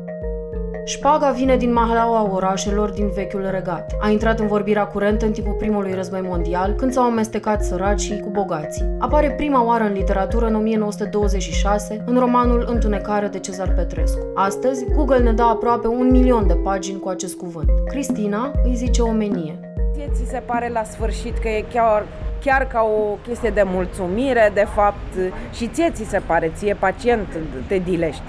Șpaga 0.88 1.30
vine 1.30 1.56
din 1.56 1.72
mahalaua 1.72 2.30
orașelor 2.32 2.90
din 2.90 3.10
vechiul 3.10 3.48
regat. 3.50 3.96
A 4.00 4.08
intrat 4.08 4.40
în 4.40 4.46
vorbirea 4.46 4.86
curentă 4.86 5.26
în 5.26 5.32
timpul 5.32 5.52
primului 5.52 5.94
război 5.94 6.20
mondial, 6.20 6.72
când 6.72 6.92
s-au 6.92 7.04
amestecat 7.04 7.64
săracii 7.64 8.20
cu 8.20 8.30
bogații. 8.30 8.96
Apare 8.98 9.30
prima 9.30 9.64
oară 9.64 9.84
în 9.84 9.92
literatură 9.92 10.46
în 10.46 10.54
1926, 10.54 12.02
în 12.06 12.18
romanul 12.18 12.64
Întunecare 12.68 13.26
de 13.26 13.38
Cezar 13.38 13.72
Petrescu. 13.74 14.26
Astăzi, 14.34 14.84
Google 14.94 15.18
ne 15.18 15.32
dă 15.32 15.42
aproape 15.42 15.86
un 15.86 16.10
milion 16.10 16.46
de 16.46 16.54
pagini 16.54 17.00
cu 17.00 17.08
acest 17.08 17.36
cuvânt. 17.36 17.68
Cristina 17.86 18.52
îi 18.64 18.74
zice 18.74 19.02
omenie. 19.02 19.58
Ție 19.94 20.10
ți 20.12 20.30
se 20.30 20.42
pare 20.46 20.68
la 20.68 20.84
sfârșit 20.84 21.38
că 21.38 21.48
e 21.48 21.64
chiar, 21.72 22.06
chiar 22.44 22.66
ca 22.66 22.80
o 22.82 23.18
chestie 23.26 23.50
de 23.50 23.62
mulțumire, 23.64 24.50
de 24.54 24.66
fapt, 24.74 25.32
și 25.52 25.68
ție 25.68 25.90
ți 25.90 26.04
se 26.04 26.20
pare, 26.26 26.52
ție 26.56 26.74
pacient 26.74 27.28
te 27.66 27.78
dilești. 27.78 28.22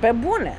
Pe 0.00 0.12
bune. 0.24 0.58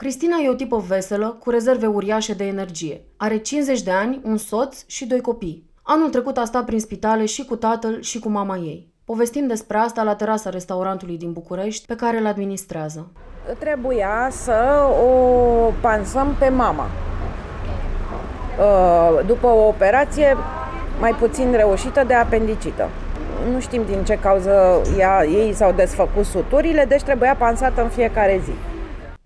Cristina 0.00 0.36
e 0.44 0.48
o 0.48 0.54
tipă 0.54 0.84
veselă, 0.86 1.36
cu 1.40 1.50
rezerve 1.50 1.86
uriașe 1.86 2.32
de 2.32 2.44
energie. 2.46 3.00
Are 3.16 3.36
50 3.36 3.82
de 3.82 3.90
ani, 3.90 4.20
un 4.24 4.36
soț 4.36 4.82
și 4.86 5.06
doi 5.06 5.20
copii. 5.20 5.70
Anul 5.82 6.08
trecut 6.08 6.36
a 6.36 6.44
stat 6.44 6.64
prin 6.64 6.80
spitale 6.80 7.24
și 7.24 7.44
cu 7.44 7.56
tatăl 7.56 8.00
și 8.00 8.18
cu 8.18 8.28
mama 8.28 8.56
ei. 8.56 8.92
Povestim 9.04 9.46
despre 9.46 9.76
asta 9.76 10.02
la 10.02 10.14
terasa 10.14 10.50
restaurantului 10.50 11.16
din 11.16 11.32
București, 11.32 11.86
pe 11.86 11.94
care 11.94 12.18
îl 12.18 12.26
administrează. 12.26 13.10
Trebuia 13.58 14.28
să 14.30 14.88
o 15.04 15.72
pansăm 15.80 16.36
pe 16.38 16.48
mama. 16.48 16.86
Uh, 18.58 19.26
după 19.26 19.46
o 19.46 19.66
operație 19.66 20.36
mai 21.00 21.12
puțin 21.12 21.52
reușită 21.52 22.04
de 22.06 22.14
apendicită. 22.14 22.88
Nu 23.52 23.60
știm 23.60 23.82
din 23.86 24.04
ce 24.04 24.18
cauză 24.18 24.82
ea, 24.98 25.24
ei 25.24 25.52
s-au 25.52 25.72
desfăcut 25.72 26.24
suturile, 26.24 26.84
deci 26.84 27.02
trebuia 27.02 27.36
pansată 27.36 27.82
în 27.82 27.88
fiecare 27.88 28.40
zi. 28.44 28.69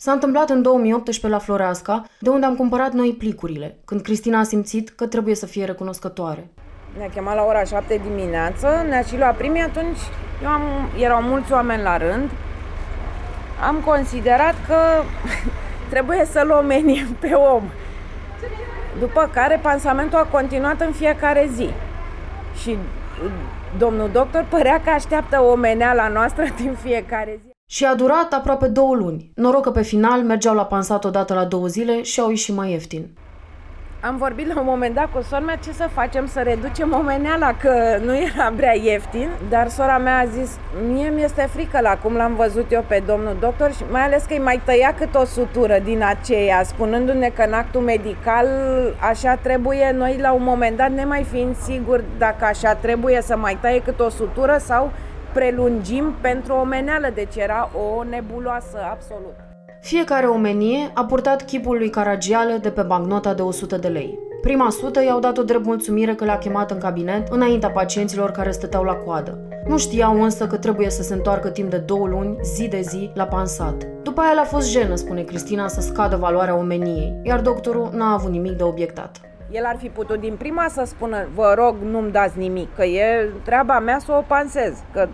S-a 0.04 0.12
întâmplat 0.12 0.50
în 0.50 0.62
2018 0.62 1.28
la 1.28 1.38
Floreasca, 1.38 2.04
de 2.18 2.28
unde 2.28 2.46
am 2.46 2.56
cumpărat 2.56 2.92
noi 2.92 3.14
plicurile, 3.18 3.76
când 3.84 4.00
Cristina 4.00 4.38
a 4.38 4.42
simțit 4.42 4.88
că 4.88 5.06
trebuie 5.06 5.34
să 5.34 5.46
fie 5.46 5.64
recunoscătoare. 5.64 6.48
Ne-a 6.96 7.08
chemat 7.08 7.34
la 7.34 7.44
ora 7.44 7.64
7 7.64 8.00
dimineață, 8.08 8.84
ne-a 8.88 9.02
și 9.02 9.18
luat 9.18 9.36
primii, 9.36 9.60
atunci 9.60 9.98
eu 10.42 10.48
am, 10.48 10.62
erau 10.98 11.22
mulți 11.22 11.52
oameni 11.52 11.82
la 11.82 11.96
rând. 11.96 12.30
Am 13.66 13.76
considerat 13.84 14.54
că 14.66 14.76
trebuie 15.92 16.24
să-l 16.24 16.50
omenim 16.50 17.06
pe 17.20 17.32
om. 17.32 17.62
După 18.98 19.30
care 19.32 19.58
pansamentul 19.62 20.18
a 20.18 20.26
continuat 20.30 20.80
în 20.80 20.92
fiecare 20.92 21.50
zi. 21.54 21.70
Și 22.62 22.78
domnul 23.78 24.10
doctor 24.12 24.46
părea 24.48 24.80
că 24.80 24.90
așteaptă 24.90 25.42
omeneala 25.42 26.08
noastră 26.08 26.44
din 26.60 26.76
fiecare 26.82 27.40
zi. 27.44 27.53
Și 27.66 27.84
a 27.84 27.94
durat 27.94 28.32
aproape 28.32 28.66
două 28.66 28.94
luni. 28.94 29.30
Noroc 29.34 29.62
că 29.62 29.70
pe 29.70 29.82
final 29.82 30.22
mergeau 30.22 30.54
la 30.54 30.64
pansat 30.64 31.04
odată 31.04 31.34
la 31.34 31.44
două 31.44 31.66
zile 31.66 32.02
și 32.02 32.20
au 32.20 32.28
ieșit 32.28 32.54
mai 32.54 32.70
ieftin. 32.70 33.10
Am 34.00 34.16
vorbit 34.16 34.54
la 34.54 34.60
un 34.60 34.66
moment 34.66 34.94
dat 34.94 35.12
cu 35.12 35.22
sora 35.22 35.40
mea 35.40 35.56
ce 35.56 35.72
să 35.72 35.88
facem 35.92 36.26
să 36.26 36.40
reducem 36.40 36.92
omeneala, 36.92 37.52
că 37.56 37.98
nu 38.04 38.16
era 38.16 38.52
prea 38.56 38.76
ieftin, 38.76 39.28
dar 39.48 39.68
sora 39.68 39.98
mea 39.98 40.18
a 40.18 40.24
zis, 40.24 40.50
mie 40.86 41.08
mi-este 41.08 41.48
frică 41.52 41.80
la 41.80 41.96
cum 42.02 42.14
l-am 42.14 42.34
văzut 42.34 42.72
eu 42.72 42.84
pe 42.88 43.02
domnul 43.06 43.36
doctor 43.40 43.72
și 43.72 43.82
mai 43.90 44.02
ales 44.02 44.24
că 44.24 44.32
îi 44.32 44.38
mai 44.38 44.60
tăia 44.64 44.94
cât 44.98 45.14
o 45.14 45.24
sutură 45.24 45.78
din 45.84 46.02
aceea, 46.02 46.62
spunându-ne 46.62 47.28
că 47.28 47.42
în 47.42 47.52
actul 47.52 47.80
medical 47.80 48.46
așa 49.00 49.34
trebuie, 49.34 49.92
noi 49.96 50.18
la 50.20 50.32
un 50.32 50.42
moment 50.42 50.76
dat 50.76 50.90
nemai 50.90 51.26
fiind 51.30 51.56
siguri 51.56 52.04
dacă 52.18 52.44
așa 52.44 52.74
trebuie 52.74 53.22
să 53.22 53.36
mai 53.36 53.58
taie 53.60 53.80
cât 53.80 54.00
o 54.00 54.08
sutură 54.08 54.56
sau 54.60 54.90
prelungim 55.34 56.14
pentru 56.20 56.54
omeneală, 56.54 57.10
deci 57.14 57.36
era 57.36 57.70
o 57.74 58.02
nebuloasă 58.02 58.78
absolut. 58.90 59.34
Fiecare 59.80 60.26
omenie 60.26 60.90
a 60.94 61.04
purtat 61.04 61.44
chipul 61.44 61.76
lui 61.76 61.90
Caragiale 61.90 62.56
de 62.56 62.70
pe 62.70 62.82
bancnota 62.82 63.34
de 63.34 63.42
100 63.42 63.76
de 63.76 63.88
lei. 63.88 64.18
Prima 64.40 64.70
sută 64.70 65.04
i-au 65.04 65.20
dat 65.20 65.38
o 65.38 65.42
drept 65.42 65.64
mulțumire 65.64 66.14
că 66.14 66.24
le-a 66.24 66.38
chemat 66.38 66.70
în 66.70 66.78
cabinet 66.78 67.28
înaintea 67.28 67.70
pacienților 67.70 68.30
care 68.30 68.50
stăteau 68.50 68.84
la 68.84 68.94
coadă. 68.94 69.38
Nu 69.66 69.78
știau 69.78 70.22
însă 70.22 70.46
că 70.46 70.56
trebuie 70.56 70.90
să 70.90 71.02
se 71.02 71.14
întoarcă 71.14 71.48
timp 71.48 71.70
de 71.70 71.76
două 71.76 72.06
luni, 72.06 72.36
zi 72.42 72.68
de 72.68 72.80
zi, 72.80 73.10
la 73.14 73.24
pansat. 73.24 73.86
După 74.02 74.20
aia 74.20 74.40
a 74.40 74.44
fost 74.44 74.70
jenă, 74.70 74.94
spune 74.94 75.22
Cristina, 75.22 75.68
să 75.68 75.80
scadă 75.80 76.16
valoarea 76.16 76.56
omeniei, 76.58 77.20
iar 77.22 77.40
doctorul 77.40 77.90
n-a 77.92 78.12
avut 78.12 78.30
nimic 78.30 78.52
de 78.52 78.62
obiectat. 78.62 79.20
El 79.54 79.64
ar 79.64 79.76
fi 79.78 79.88
putut 79.88 80.20
din 80.20 80.34
prima 80.38 80.66
să 80.68 80.82
spună, 80.86 81.26
vă 81.34 81.54
rog, 81.56 81.76
nu-mi 81.82 82.10
dați 82.10 82.38
nimic, 82.38 82.74
că 82.74 82.84
e 82.84 83.30
treaba 83.42 83.78
mea 83.78 83.98
să 83.98 84.12
o 84.12 84.24
pansez, 84.26 84.72
că 84.92 85.08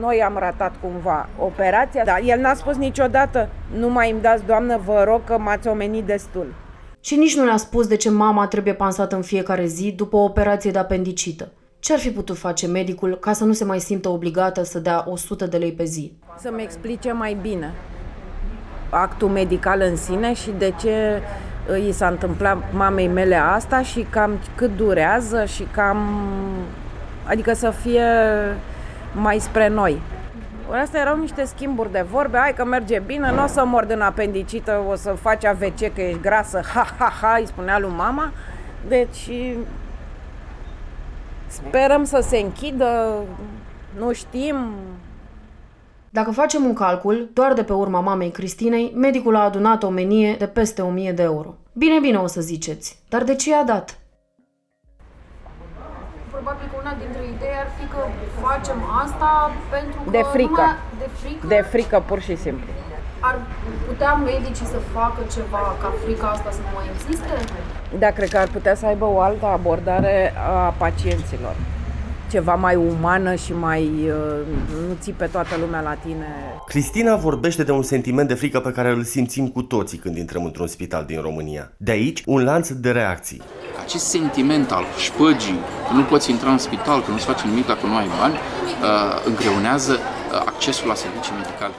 noi 0.00 0.22
am 0.22 0.36
ratat 0.38 0.74
cumva 0.80 1.28
operația, 1.38 2.04
dar 2.04 2.20
el 2.24 2.40
n-a 2.40 2.54
spus 2.54 2.76
niciodată, 2.76 3.48
nu 3.78 3.88
mai 3.88 4.10
îmi 4.10 4.20
dați, 4.20 4.44
doamnă, 4.46 4.80
vă 4.84 5.04
rog 5.06 5.24
că 5.24 5.38
m-ați 5.38 5.68
omenit 5.68 6.04
destul. 6.04 6.54
Și 7.00 7.16
nici 7.16 7.36
nu 7.36 7.44
le-a 7.44 7.56
spus 7.56 7.86
de 7.86 7.96
ce 7.96 8.10
mama 8.10 8.46
trebuie 8.46 8.74
pansată 8.74 9.16
în 9.16 9.22
fiecare 9.22 9.66
zi 9.66 9.92
după 9.92 10.16
o 10.16 10.24
operație 10.24 10.70
de 10.70 10.78
apendicită. 10.78 11.52
Ce 11.78 11.92
ar 11.92 11.98
fi 11.98 12.10
putut 12.10 12.38
face 12.38 12.66
medicul 12.66 13.16
ca 13.16 13.32
să 13.32 13.44
nu 13.44 13.52
se 13.52 13.64
mai 13.64 13.80
simtă 13.80 14.08
obligată 14.08 14.62
să 14.62 14.78
dea 14.78 15.04
100 15.06 15.46
de 15.46 15.56
lei 15.56 15.72
pe 15.72 15.84
zi? 15.84 16.12
Să-mi 16.38 16.62
explice 16.62 17.12
mai 17.12 17.36
bine 17.42 17.72
actul 18.90 19.28
medical 19.28 19.80
în 19.80 19.96
sine 19.96 20.34
și 20.34 20.50
de 20.58 20.74
ce 20.80 21.22
i 21.76 21.92
s-a 21.92 22.08
întâmplat 22.08 22.56
mamei 22.72 23.06
mele 23.06 23.36
asta 23.36 23.82
și 23.82 24.06
cam 24.10 24.38
cât 24.54 24.76
durează 24.76 25.44
și 25.44 25.62
cam... 25.62 25.98
Adică 27.24 27.52
să 27.52 27.70
fie 27.70 28.06
mai 29.12 29.38
spre 29.38 29.68
noi. 29.68 30.00
Astea 30.82 31.00
erau 31.00 31.18
niște 31.18 31.44
schimburi 31.44 31.92
de 31.92 32.04
vorbe, 32.10 32.38
hai 32.38 32.54
că 32.54 32.64
merge 32.64 33.02
bine, 33.06 33.32
nu 33.32 33.42
o 33.42 33.46
să 33.46 33.64
mor 33.64 33.84
din 33.84 34.00
apendicită, 34.00 34.82
o 34.88 34.94
să 34.94 35.10
faci 35.10 35.44
AVC 35.44 35.78
că 35.94 36.00
ești 36.00 36.20
grasă, 36.20 36.60
ha, 36.74 36.86
ha, 36.98 37.12
ha, 37.20 37.36
îi 37.38 37.46
spunea 37.46 37.78
lui 37.78 37.92
mama. 37.96 38.32
Deci 38.88 39.30
sperăm 41.46 42.04
să 42.04 42.24
se 42.28 42.36
închidă, 42.36 43.14
nu 43.98 44.12
știm, 44.12 44.56
dacă 46.10 46.30
facem 46.30 46.64
un 46.64 46.74
calcul, 46.74 47.30
doar 47.32 47.52
de 47.52 47.62
pe 47.62 47.72
urma 47.72 48.00
mamei 48.00 48.30
Cristinei, 48.30 48.92
medicul 48.96 49.36
a 49.36 49.44
adunat 49.44 49.82
o 49.82 49.88
menie 49.88 50.34
de 50.38 50.46
peste 50.46 50.82
1000 50.82 51.12
de 51.12 51.22
euro. 51.22 51.54
Bine, 51.72 51.98
bine 52.00 52.16
o 52.16 52.26
să 52.26 52.40
ziceți, 52.40 53.02
dar 53.08 53.22
de 53.22 53.34
ce 53.34 53.50
i-a 53.50 53.64
dat? 53.64 53.98
Probabil 56.30 56.68
că 56.70 56.76
una 56.80 56.94
dintre 57.02 57.22
idei 57.34 57.56
ar 57.62 57.68
fi 57.78 57.86
că 57.86 58.00
facem 58.46 58.78
asta 59.04 59.50
pentru 59.70 60.00
că 60.04 60.10
de 60.10 60.22
frică. 60.32 60.50
Numai 60.50 60.76
de 60.98 61.08
frică. 61.20 61.46
De 61.46 61.60
frică, 61.70 62.02
pur 62.06 62.20
și 62.20 62.36
simplu. 62.36 62.68
Ar 63.20 63.40
putea 63.86 64.14
medicii 64.14 64.66
să 64.66 64.78
facă 64.92 65.20
ceva 65.34 65.76
ca 65.80 65.92
frica 66.04 66.28
asta 66.28 66.50
să 66.50 66.58
nu 66.58 66.72
mai 66.74 66.86
existe? 66.94 67.34
Da, 67.98 68.10
cred 68.10 68.28
că 68.28 68.38
ar 68.38 68.48
putea 68.48 68.74
să 68.74 68.86
aibă 68.86 69.04
o 69.04 69.20
altă 69.20 69.46
abordare 69.46 70.34
a 70.36 70.74
pacienților 70.78 71.54
ceva 72.30 72.54
mai 72.54 72.76
umană 72.76 73.34
și 73.34 73.52
mai 73.52 73.82
uh, 73.82 74.46
nu 74.88 74.96
ții 75.00 75.12
pe 75.12 75.26
toată 75.26 75.56
lumea 75.60 75.80
la 75.80 75.94
tine. 75.94 76.26
Cristina 76.66 77.16
vorbește 77.16 77.62
de 77.62 77.72
un 77.72 77.82
sentiment 77.82 78.28
de 78.28 78.34
frică 78.34 78.60
pe 78.60 78.72
care 78.72 78.90
îl 78.90 79.02
simțim 79.02 79.48
cu 79.48 79.62
toții 79.62 79.98
când 79.98 80.16
intrăm 80.16 80.44
într-un 80.44 80.66
spital 80.66 81.04
din 81.04 81.20
România. 81.20 81.72
De 81.76 81.90
aici, 81.90 82.22
un 82.26 82.44
lanț 82.44 82.70
de 82.70 82.90
reacții. 82.90 83.42
Acest 83.84 84.04
sentiment 84.04 84.70
al 84.70 84.84
șpăgii, 84.98 85.58
că 85.88 85.94
nu 85.94 86.02
poți 86.02 86.30
intra 86.30 86.50
în 86.50 86.58
spital, 86.58 87.02
că 87.02 87.10
nu-ți 87.10 87.24
face 87.24 87.46
nimic 87.46 87.66
dacă 87.66 87.86
nu 87.86 87.96
ai 87.96 88.06
bani, 88.20 88.34
uh, 88.34 89.26
îngreunează 89.26 89.92
uh, 89.92 90.42
accesul 90.46 90.88
la 90.88 90.94
servicii 90.94 91.32
medicale. 91.34 91.74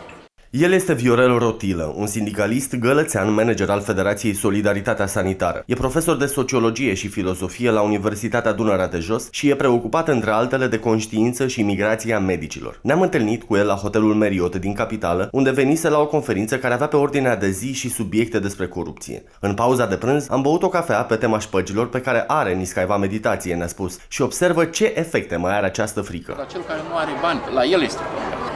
El 0.51 0.71
este 0.71 0.93
Viorel 0.93 1.37
Rotilă, 1.37 1.93
un 1.95 2.07
sindicalist 2.07 2.75
gălățean, 2.75 3.33
manager 3.33 3.69
al 3.69 3.81
Federației 3.81 4.33
Solidaritatea 4.33 5.07
Sanitară. 5.07 5.63
E 5.65 5.73
profesor 5.73 6.17
de 6.17 6.25
sociologie 6.25 6.93
și 6.93 7.07
filozofie 7.07 7.69
la 7.71 7.81
Universitatea 7.81 8.51
Dunărea 8.51 8.87
de 8.87 8.99
Jos 8.99 9.27
și 9.31 9.49
e 9.49 9.55
preocupat 9.55 10.07
între 10.07 10.31
altele 10.31 10.67
de 10.67 10.79
conștiință 10.79 11.47
și 11.47 11.61
migrația 11.61 12.19
medicilor. 12.19 12.79
Ne-am 12.81 13.01
întâlnit 13.01 13.43
cu 13.43 13.55
el 13.55 13.65
la 13.65 13.73
hotelul 13.73 14.13
Meriot 14.13 14.55
din 14.55 14.73
capitală, 14.73 15.29
unde 15.31 15.51
venise 15.51 15.89
la 15.89 15.99
o 15.99 16.07
conferință 16.07 16.57
care 16.57 16.73
avea 16.73 16.87
pe 16.87 16.95
ordinea 16.95 17.35
de 17.35 17.49
zi 17.49 17.73
și 17.73 17.89
subiecte 17.89 18.39
despre 18.39 18.67
corupție. 18.67 19.23
În 19.39 19.53
pauza 19.53 19.85
de 19.85 19.95
prânz 19.95 20.29
am 20.29 20.41
băut 20.41 20.63
o 20.63 20.69
cafea 20.69 21.03
pe 21.03 21.15
tema 21.15 21.39
șpăgilor 21.39 21.89
pe 21.89 22.01
care 22.01 22.23
are 22.27 22.53
Niscaiva 22.53 22.97
Meditație, 22.97 23.55
ne-a 23.55 23.67
spus, 23.67 23.97
și 24.07 24.21
observă 24.21 24.65
ce 24.65 24.93
efecte 24.95 25.35
mai 25.35 25.55
are 25.57 25.65
această 25.65 26.01
frică. 26.01 26.35
La 26.37 26.43
cel 26.43 26.61
care 26.67 26.79
nu 26.89 26.95
are 26.95 27.11
bani, 27.21 27.39
la 27.53 27.63
el 27.63 27.81
este 27.81 28.01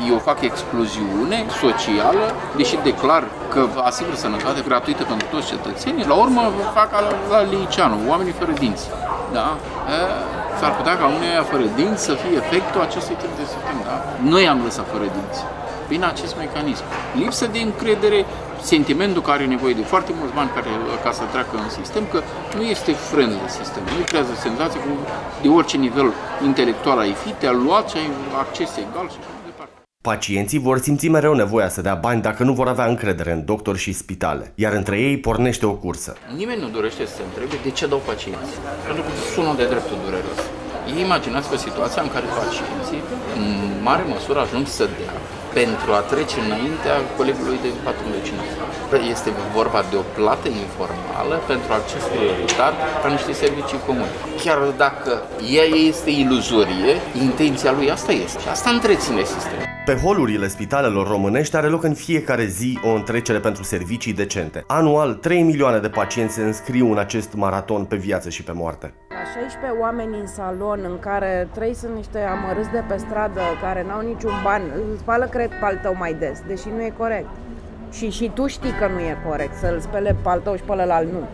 Eu 0.10 0.18
fac 0.18 0.42
exploziune 0.42 1.46
socială 1.62 1.94
socială, 1.94 2.26
deși 2.60 2.76
declar 2.84 3.24
că 3.54 3.62
asigur 3.90 4.16
sănătate 4.16 4.60
gratuită 4.68 5.04
pentru 5.04 5.28
toți 5.34 5.48
cetățenii, 5.54 6.06
la 6.12 6.16
urmă 6.24 6.42
fac 6.74 6.90
la, 6.92 7.02
la 7.34 7.42
liceanu, 7.54 7.98
oamenii 8.12 8.36
fără 8.42 8.52
dinți. 8.52 8.86
Da? 9.38 9.48
E, 9.96 10.00
s-ar 10.60 10.72
putea 10.80 10.96
ca 10.98 11.06
unei 11.18 11.34
fără 11.52 11.66
dinți 11.76 12.04
să 12.04 12.14
fie 12.14 12.36
efectul 12.44 12.82
acestui 12.82 13.16
tip 13.22 13.32
de 13.40 13.46
sistem. 13.54 13.78
Da? 13.88 13.96
Noi 14.34 14.44
am 14.48 14.60
lăsat 14.64 14.86
fără 14.94 15.08
dinți 15.18 15.42
prin 15.88 16.04
acest 16.04 16.34
mecanism. 16.38 16.84
Lipsă 17.22 17.46
de 17.56 17.60
încredere, 17.60 18.26
sentimentul 18.62 19.22
care 19.22 19.38
are 19.38 19.46
nevoie 19.56 19.74
de 19.74 19.86
foarte 19.92 20.12
mulți 20.18 20.34
bani 20.34 20.50
care, 20.56 20.70
ca 21.04 21.12
să 21.12 21.24
treacă 21.32 21.54
în 21.64 21.70
sistem, 21.80 22.04
că 22.12 22.20
nu 22.58 22.64
este 22.74 22.92
friendly 22.92 23.50
sistem. 23.60 23.84
Nu 23.98 24.04
creează 24.10 24.34
senzație 24.48 24.80
cu 24.80 24.92
de 25.42 25.50
orice 25.58 25.78
nivel 25.78 26.10
intelectual 26.50 26.98
ai 27.00 27.14
fi, 27.22 27.30
te-a 27.30 27.56
luat 27.66 27.90
și 27.90 27.98
ai 27.98 28.10
acces 28.44 28.72
egal 28.86 29.08
și 29.14 29.20
Pacienții 30.12 30.66
vor 30.68 30.78
simți 30.86 31.08
mereu 31.08 31.34
nevoia 31.34 31.70
să 31.76 31.82
dea 31.82 31.98
bani 32.06 32.22
dacă 32.22 32.42
nu 32.44 32.54
vor 32.60 32.68
avea 32.68 32.88
încredere 32.94 33.32
în 33.38 33.46
doctori 33.52 33.84
și 33.86 34.00
spitale, 34.04 34.46
iar 34.64 34.74
între 34.82 34.96
ei 35.08 35.18
pornește 35.28 35.66
o 35.66 35.76
cursă. 35.84 36.12
Nimeni 36.42 36.62
nu 36.66 36.70
dorește 36.78 37.04
să 37.06 37.14
se 37.16 37.24
întrebe 37.28 37.56
de 37.66 37.72
ce 37.78 37.86
dau 37.92 38.02
pacienții, 38.12 38.60
pentru 38.86 39.02
că 39.06 39.12
sună 39.34 39.52
de 39.60 39.66
dreptul 39.72 39.98
dureros. 40.06 40.40
Ei 40.96 41.02
imaginați 41.08 41.54
o 41.56 41.58
situație 41.66 42.02
în 42.06 42.12
care 42.16 42.28
pacienții 42.42 43.02
în 43.38 43.46
mare 43.88 44.04
măsură 44.14 44.40
ajung 44.42 44.66
să 44.78 44.86
dea 45.00 45.16
pentru 45.60 45.90
a 45.98 46.02
trece 46.12 46.38
înaintea 46.46 46.96
colegului 47.18 47.60
de 47.66 47.70
patru 47.86 48.06
medicinal. 48.14 48.48
Este 49.14 49.30
vorba 49.58 49.82
de 49.92 49.96
o 50.02 50.06
plată 50.18 50.48
informală 50.66 51.36
pentru 51.52 51.70
acces 51.80 52.04
prioritar 52.14 52.74
la 53.04 53.10
niște 53.16 53.34
servicii 53.44 53.84
comune. 53.88 54.14
Chiar 54.44 54.60
dacă 54.86 55.12
ea 55.58 55.68
este 55.90 56.10
iluzorie, 56.24 56.94
intenția 57.26 57.72
lui 57.78 57.88
asta 57.96 58.12
este. 58.26 58.40
Și 58.44 58.50
asta 58.56 58.70
întreține 58.78 59.24
sistemul. 59.36 59.73
Pe 59.86 59.96
holurile 59.96 60.48
spitalelor 60.48 61.08
românești 61.08 61.56
are 61.56 61.68
loc 61.68 61.84
în 61.84 61.94
fiecare 61.94 62.46
zi 62.46 62.80
o 62.84 62.90
întrecere 62.90 63.40
pentru 63.40 63.64
servicii 63.64 64.14
decente. 64.14 64.64
Anual, 64.68 65.14
3 65.14 65.42
milioane 65.42 65.80
de 65.80 65.90
pacienți 65.90 66.34
se 66.34 66.42
înscriu 66.42 66.92
în 66.92 66.98
acest 66.98 67.34
maraton 67.34 67.86
pe 67.86 67.96
viață 67.96 68.30
și 68.30 68.44
pe 68.44 68.52
moarte. 68.52 68.94
La 69.10 69.42
16 69.42 69.80
oameni 69.82 70.20
în 70.20 70.28
salon 70.28 70.80
în 70.84 71.00
care 71.00 71.48
trei 71.54 71.74
sunt 71.74 71.96
niște 71.96 72.20
amărâți 72.20 72.70
de 72.70 72.84
pe 72.88 72.98
stradă 72.98 73.42
care 73.62 73.86
n-au 73.88 74.02
niciun 74.02 74.32
ban, 74.44 74.62
îl 74.76 74.98
spală 74.98 75.26
cred 75.26 75.50
paltău 75.60 75.96
mai 75.98 76.14
des, 76.14 76.42
deși 76.48 76.68
nu 76.76 76.82
e 76.82 76.94
corect. 76.98 77.30
Și, 77.92 78.10
și 78.10 78.32
tu 78.34 78.48
știi 78.48 78.74
că 78.80 78.88
nu 78.88 79.00
e 79.00 79.18
corect 79.30 79.56
să-l 79.56 79.80
spele 79.80 80.16
paltău 80.22 80.56
și 80.56 80.64
pe 80.64 80.72
ălalt 80.72 81.12
nu. 81.12 81.28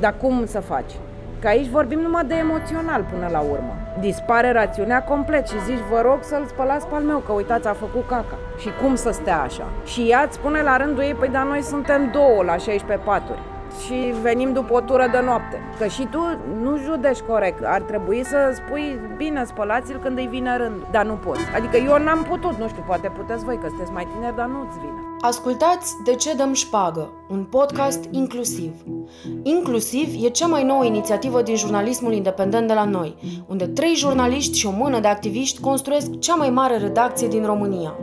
Dar 0.00 0.14
cum 0.16 0.46
să 0.46 0.60
faci? 0.60 0.92
Că 1.40 1.48
aici 1.48 1.68
vorbim 1.68 1.98
numai 2.00 2.24
de 2.24 2.34
emoțional 2.34 3.06
până 3.10 3.28
la 3.32 3.40
urmă. 3.40 3.87
Dispare 4.00 4.52
rațiunea 4.52 5.02
complet 5.02 5.48
și 5.48 5.64
zici, 5.64 5.88
vă 5.90 6.00
rog 6.00 6.18
să-l 6.20 6.44
spălați 6.46 6.86
pe 6.86 6.94
al 6.94 7.02
meu, 7.02 7.18
că 7.18 7.32
uitați, 7.32 7.68
a 7.68 7.72
făcut 7.72 8.06
caca. 8.06 8.38
Și 8.58 8.68
cum 8.82 8.94
să 8.94 9.10
stea 9.10 9.40
așa? 9.40 9.64
Și 9.84 10.00
ea 10.10 10.22
îți 10.26 10.34
spune 10.34 10.62
la 10.62 10.76
rândul 10.76 11.02
ei, 11.02 11.14
păi 11.14 11.28
dar 11.28 11.44
noi 11.44 11.62
suntem 11.62 12.10
două 12.12 12.42
la 12.42 12.56
16 12.56 13.06
paturi 13.06 13.40
și 13.84 14.14
venim 14.22 14.52
după 14.52 14.74
o 14.74 14.80
tură 14.80 15.08
de 15.12 15.20
noapte. 15.24 15.60
Că 15.78 15.86
și 15.86 16.06
tu 16.10 16.20
nu 16.62 16.76
judești 16.76 17.22
corect. 17.26 17.64
Ar 17.64 17.80
trebui 17.80 18.24
să 18.24 18.50
spui, 18.54 18.98
bine, 19.16 19.44
spălați-l 19.44 19.98
când 20.02 20.18
îi 20.18 20.26
vine 20.26 20.56
rând. 20.56 20.82
Dar 20.90 21.04
nu 21.04 21.14
poți. 21.14 21.40
Adică 21.56 21.76
eu 21.76 22.02
n-am 22.02 22.22
putut, 22.28 22.58
nu 22.58 22.68
știu, 22.68 22.82
poate 22.86 23.08
puteți 23.08 23.44
voi, 23.44 23.58
că 23.58 23.66
sunteți 23.68 23.92
mai 23.92 24.08
tineri, 24.14 24.36
dar 24.36 24.46
nu-ți 24.46 24.78
vine. 24.78 25.00
Ascultați 25.20 25.94
De 26.04 26.14
ce 26.14 26.34
dăm 26.34 26.52
șpagă, 26.52 27.12
un 27.28 27.44
podcast 27.50 28.04
inclusiv. 28.10 28.72
Inclusiv 29.42 30.24
e 30.24 30.28
cea 30.28 30.46
mai 30.46 30.64
nouă 30.64 30.84
inițiativă 30.84 31.42
din 31.42 31.56
jurnalismul 31.56 32.12
independent 32.12 32.66
de 32.66 32.72
la 32.72 32.84
noi, 32.84 33.16
unde 33.46 33.66
trei 33.66 33.94
jurnaliști 33.94 34.58
și 34.58 34.66
o 34.66 34.70
mână 34.70 35.00
de 35.00 35.08
activiști 35.08 35.60
construiesc 35.60 36.18
cea 36.18 36.34
mai 36.34 36.50
mare 36.50 36.76
redacție 36.76 37.28
din 37.28 37.44
România. 37.44 37.94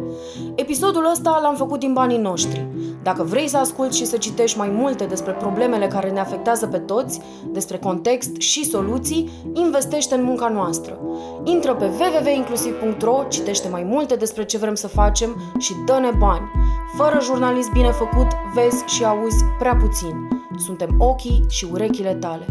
Episodul 0.55 1.09
ăsta 1.11 1.39
l-am 1.41 1.55
făcut 1.55 1.79
din 1.79 1.93
banii 1.93 2.17
noștri. 2.17 2.67
Dacă 3.03 3.23
vrei 3.23 3.47
să 3.47 3.57
asculți 3.57 3.97
și 3.97 4.05
să 4.05 4.17
citești 4.17 4.57
mai 4.57 4.69
multe 4.69 5.05
despre 5.05 5.31
problemele 5.31 5.87
care 5.87 6.11
ne 6.11 6.19
afectează 6.19 6.67
pe 6.67 6.77
toți, 6.77 7.21
despre 7.51 7.77
context 7.77 8.35
și 8.35 8.65
soluții, 8.65 9.29
investește 9.53 10.15
în 10.15 10.23
munca 10.23 10.47
noastră. 10.47 10.99
Intră 11.43 11.75
pe 11.75 11.85
www.inclusiv.ro, 11.85 13.23
citește 13.29 13.67
mai 13.69 13.83
multe 13.83 14.15
despre 14.15 14.45
ce 14.45 14.57
vrem 14.57 14.75
să 14.75 14.87
facem 14.87 15.53
și 15.57 15.73
dă-ne 15.85 16.11
bani. 16.19 16.51
Fără 16.93 17.19
jurnalist 17.21 17.71
bine 17.71 17.91
făcut, 17.91 18.27
vezi 18.53 18.83
și 18.85 19.03
auzi 19.03 19.45
prea 19.59 19.75
puțin. 19.75 20.27
Suntem 20.57 20.95
ochii 20.97 21.45
și 21.49 21.67
urechile 21.71 22.13
tale. 22.13 22.45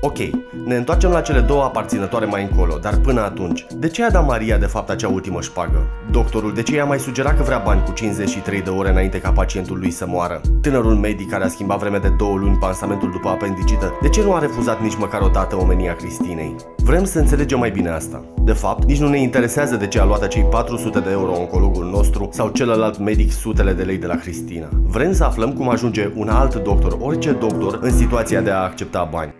Ok, 0.00 0.16
ne 0.64 0.76
întoarcem 0.76 1.10
la 1.10 1.20
cele 1.20 1.40
două 1.40 1.62
aparținătoare 1.62 2.26
mai 2.26 2.42
încolo, 2.42 2.78
dar 2.78 2.96
până 2.96 3.20
atunci, 3.20 3.66
de 3.76 3.88
ce 3.88 4.04
a 4.04 4.10
dat 4.10 4.26
Maria 4.26 4.58
de 4.58 4.66
fapt 4.66 4.90
acea 4.90 5.08
ultimă 5.08 5.40
șpagă? 5.40 5.86
Doctorul 6.10 6.54
de 6.54 6.62
ce 6.62 6.74
i-a 6.74 6.84
mai 6.84 6.98
sugerat 6.98 7.36
că 7.36 7.42
vrea 7.42 7.58
bani 7.58 7.82
cu 7.82 7.92
53 7.92 8.62
de 8.62 8.70
ore 8.70 8.90
înainte 8.90 9.20
ca 9.20 9.30
pacientul 9.30 9.78
lui 9.78 9.90
să 9.90 10.06
moară? 10.06 10.40
Tânărul 10.60 10.94
medic 10.94 11.30
care 11.30 11.44
a 11.44 11.48
schimbat 11.48 11.78
vreme 11.78 11.98
de 11.98 12.08
două 12.08 12.36
luni 12.36 12.56
pansamentul 12.56 13.10
după 13.10 13.28
apendicită, 13.28 13.98
de 14.02 14.08
ce 14.08 14.22
nu 14.22 14.34
a 14.34 14.38
refuzat 14.38 14.80
nici 14.82 14.96
măcar 14.96 15.20
o 15.20 15.28
dată 15.28 15.56
omenia 15.56 15.94
Cristinei? 15.94 16.56
Vrem 16.90 17.04
să 17.04 17.18
înțelegem 17.18 17.58
mai 17.58 17.70
bine 17.70 17.88
asta. 17.88 18.24
De 18.44 18.52
fapt, 18.52 18.84
nici 18.84 18.98
nu 18.98 19.08
ne 19.08 19.18
interesează 19.18 19.76
de 19.76 19.86
ce 19.86 20.00
a 20.00 20.04
luat 20.04 20.22
acei 20.22 20.42
400 20.42 21.00
de 21.00 21.10
euro 21.10 21.32
oncologul 21.32 21.84
nostru 21.84 22.28
sau 22.32 22.48
celălalt 22.48 22.98
medic 22.98 23.30
sutele 23.32 23.72
de 23.72 23.82
lei 23.82 23.96
de 23.96 24.06
la 24.06 24.16
Cristina. 24.16 24.68
Vrem 24.72 25.12
să 25.12 25.24
aflăm 25.24 25.52
cum 25.52 25.68
ajunge 25.68 26.10
un 26.14 26.28
alt 26.28 26.54
doctor, 26.54 26.96
orice 27.00 27.32
doctor, 27.32 27.78
în 27.82 27.90
situația 27.90 28.40
de 28.40 28.50
a 28.50 28.62
accepta 28.62 29.08
bani. 29.10 29.34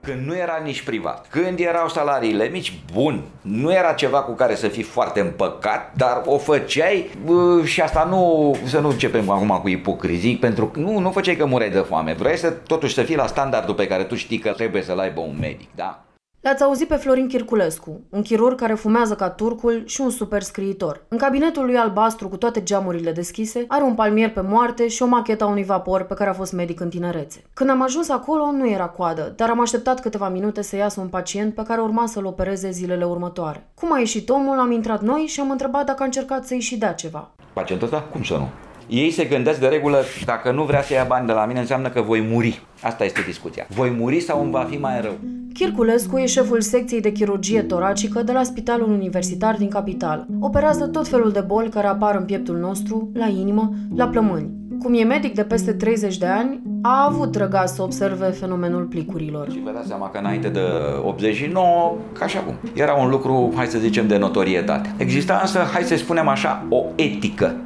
Când 0.00 0.26
nu 0.26 0.36
era 0.36 0.60
nici 0.64 0.82
privat, 0.82 1.26
când 1.30 1.58
erau 1.58 1.88
salariile 1.88 2.48
mici, 2.48 2.72
bun, 2.92 3.22
nu 3.42 3.72
era 3.72 3.92
ceva 3.92 4.22
cu 4.22 4.32
care 4.32 4.54
să 4.54 4.68
fii 4.68 4.82
foarte 4.82 5.20
împăcat, 5.20 5.92
dar 5.96 6.22
o 6.24 6.38
făceai 6.38 7.10
bă, 7.24 7.60
și 7.64 7.80
asta 7.80 8.06
nu, 8.10 8.54
să 8.64 8.80
nu 8.80 8.88
începem 8.88 9.30
acum 9.30 9.58
cu 9.62 9.68
ipocrizii, 9.68 10.36
pentru 10.36 10.66
că 10.66 10.80
nu, 10.80 10.98
nu 10.98 11.10
făceai 11.10 11.36
că 11.36 11.46
mureai 11.46 11.70
de 11.70 11.78
foame, 11.78 12.12
vrei 12.12 12.36
să 12.36 12.50
totuși 12.50 12.94
să 12.94 13.02
fii 13.02 13.16
la 13.16 13.26
standardul 13.26 13.74
pe 13.74 13.86
care 13.86 14.02
tu 14.02 14.14
știi 14.14 14.38
că 14.38 14.50
trebuie 14.50 14.82
să-l 14.82 14.98
aibă 14.98 15.20
un 15.20 15.36
medic, 15.40 15.68
da? 15.74 16.04
L-ați 16.44 16.62
auzit 16.62 16.88
pe 16.88 16.94
Florin 16.94 17.28
Chirculescu, 17.28 18.00
un 18.10 18.22
chirurg 18.22 18.58
care 18.58 18.74
fumează 18.74 19.14
ca 19.14 19.30
turcul 19.30 19.82
și 19.86 20.00
un 20.00 20.10
super 20.10 20.42
scriitor. 20.42 21.04
În 21.08 21.18
cabinetul 21.18 21.64
lui 21.64 21.76
albastru 21.76 22.28
cu 22.28 22.36
toate 22.36 22.62
geamurile 22.62 23.12
deschise, 23.12 23.64
are 23.68 23.82
un 23.84 23.94
palmier 23.94 24.30
pe 24.30 24.40
moarte 24.40 24.88
și 24.88 25.02
o 25.02 25.06
machetă 25.06 25.44
a 25.44 25.46
unui 25.46 25.64
vapor 25.64 26.02
pe 26.02 26.14
care 26.14 26.30
a 26.30 26.32
fost 26.32 26.52
medic 26.52 26.80
în 26.80 26.88
tinerețe. 26.88 27.42
Când 27.54 27.70
am 27.70 27.82
ajuns 27.82 28.08
acolo, 28.08 28.50
nu 28.50 28.68
era 28.68 28.86
coadă, 28.86 29.32
dar 29.36 29.50
am 29.50 29.60
așteptat 29.60 30.00
câteva 30.00 30.28
minute 30.28 30.62
să 30.62 30.76
iasă 30.76 31.00
un 31.00 31.08
pacient 31.08 31.54
pe 31.54 31.62
care 31.62 31.80
urma 31.80 32.06
să-l 32.06 32.26
opereze 32.26 32.70
zilele 32.70 33.04
următoare. 33.04 33.66
Cum 33.74 33.92
a 33.92 33.98
ieșit 33.98 34.28
omul, 34.28 34.58
am 34.58 34.70
intrat 34.70 35.02
noi 35.02 35.20
și 35.20 35.40
am 35.40 35.50
întrebat 35.50 35.86
dacă 35.86 36.02
a 36.02 36.04
încercat 36.04 36.46
să-i 36.46 36.60
și 36.60 36.78
dea 36.78 36.92
ceva. 36.92 37.30
Pacientul 37.52 37.86
ăsta? 37.86 38.00
Cum 38.00 38.22
să 38.22 38.34
nu? 38.34 38.48
Ei 38.88 39.10
se 39.10 39.24
gândesc 39.24 39.60
de 39.60 39.66
regulă, 39.66 40.02
dacă 40.24 40.50
nu 40.50 40.64
vrea 40.64 40.82
să 40.82 40.92
ia 40.92 41.04
bani 41.04 41.26
de 41.26 41.32
la 41.32 41.46
mine, 41.46 41.60
înseamnă 41.60 41.88
că 41.88 42.00
voi 42.00 42.20
muri. 42.20 42.66
Asta 42.82 43.04
este 43.04 43.20
discuția. 43.26 43.66
Voi 43.68 43.90
muri 43.90 44.20
sau 44.20 44.42
îmi 44.42 44.50
va 44.50 44.66
fi 44.70 44.76
mai 44.76 45.00
rău? 45.00 45.14
Chirculescu 45.52 46.18
e 46.18 46.26
șeful 46.26 46.60
secției 46.60 47.00
de 47.00 47.12
chirurgie 47.12 47.62
toracică 47.62 48.22
de 48.22 48.32
la 48.32 48.42
Spitalul 48.42 48.90
Universitar 48.90 49.56
din 49.56 49.68
capital. 49.68 50.26
Operează 50.40 50.86
tot 50.86 51.08
felul 51.08 51.30
de 51.30 51.40
boli 51.40 51.68
care 51.68 51.86
apar 51.86 52.16
în 52.16 52.24
pieptul 52.24 52.56
nostru, 52.56 53.10
la 53.14 53.26
inimă, 53.26 53.72
la 53.96 54.08
plămâni. 54.08 54.50
Cum 54.82 54.94
e 54.94 55.04
medic 55.04 55.34
de 55.34 55.42
peste 55.42 55.72
30 55.72 56.18
de 56.18 56.26
ani, 56.26 56.60
a 56.82 57.06
avut 57.08 57.36
răgaz 57.36 57.74
să 57.74 57.82
observe 57.82 58.26
fenomenul 58.26 58.84
plicurilor. 58.84 59.50
Și 59.50 59.60
vă 59.64 59.70
dați 59.74 59.86
seama 59.88 60.10
că 60.10 60.18
înainte 60.18 60.48
de 60.48 60.60
89, 61.04 61.96
ca 62.18 62.26
și 62.26 62.36
acum, 62.36 62.54
era 62.74 62.94
un 62.94 63.10
lucru, 63.10 63.52
hai 63.56 63.66
să 63.66 63.78
zicem, 63.78 64.06
de 64.06 64.16
notorietate. 64.16 64.94
Exista 64.96 65.38
însă, 65.40 65.58
hai 65.58 65.82
să 65.82 65.96
spunem 65.96 66.28
așa, 66.28 66.66
o 66.68 66.84
etică 66.94 67.56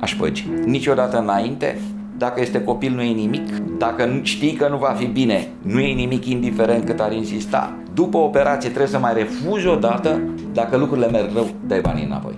aș 0.00 0.14
păgi. 0.14 0.48
Niciodată 0.64 1.18
înainte, 1.18 1.78
dacă 2.18 2.40
este 2.40 2.62
copil 2.62 2.92
nu 2.94 3.02
e 3.02 3.12
nimic, 3.12 3.56
dacă 3.78 4.20
știi 4.22 4.52
că 4.52 4.68
nu 4.68 4.76
va 4.76 4.94
fi 4.96 5.06
bine, 5.06 5.48
nu 5.62 5.80
e 5.80 5.92
nimic 5.92 6.26
indiferent 6.26 6.84
cât 6.84 7.00
ar 7.00 7.12
insista. 7.12 7.74
După 7.94 8.16
operație 8.16 8.68
trebuie 8.68 8.90
să 8.90 8.98
mai 8.98 9.14
refuzi 9.14 9.66
o 9.66 9.74
dată, 9.74 10.20
dacă 10.52 10.76
lucrurile 10.76 11.10
merg 11.10 11.30
rău, 11.34 11.46
dai 11.66 11.80
banii 11.80 12.04
înapoi. 12.04 12.34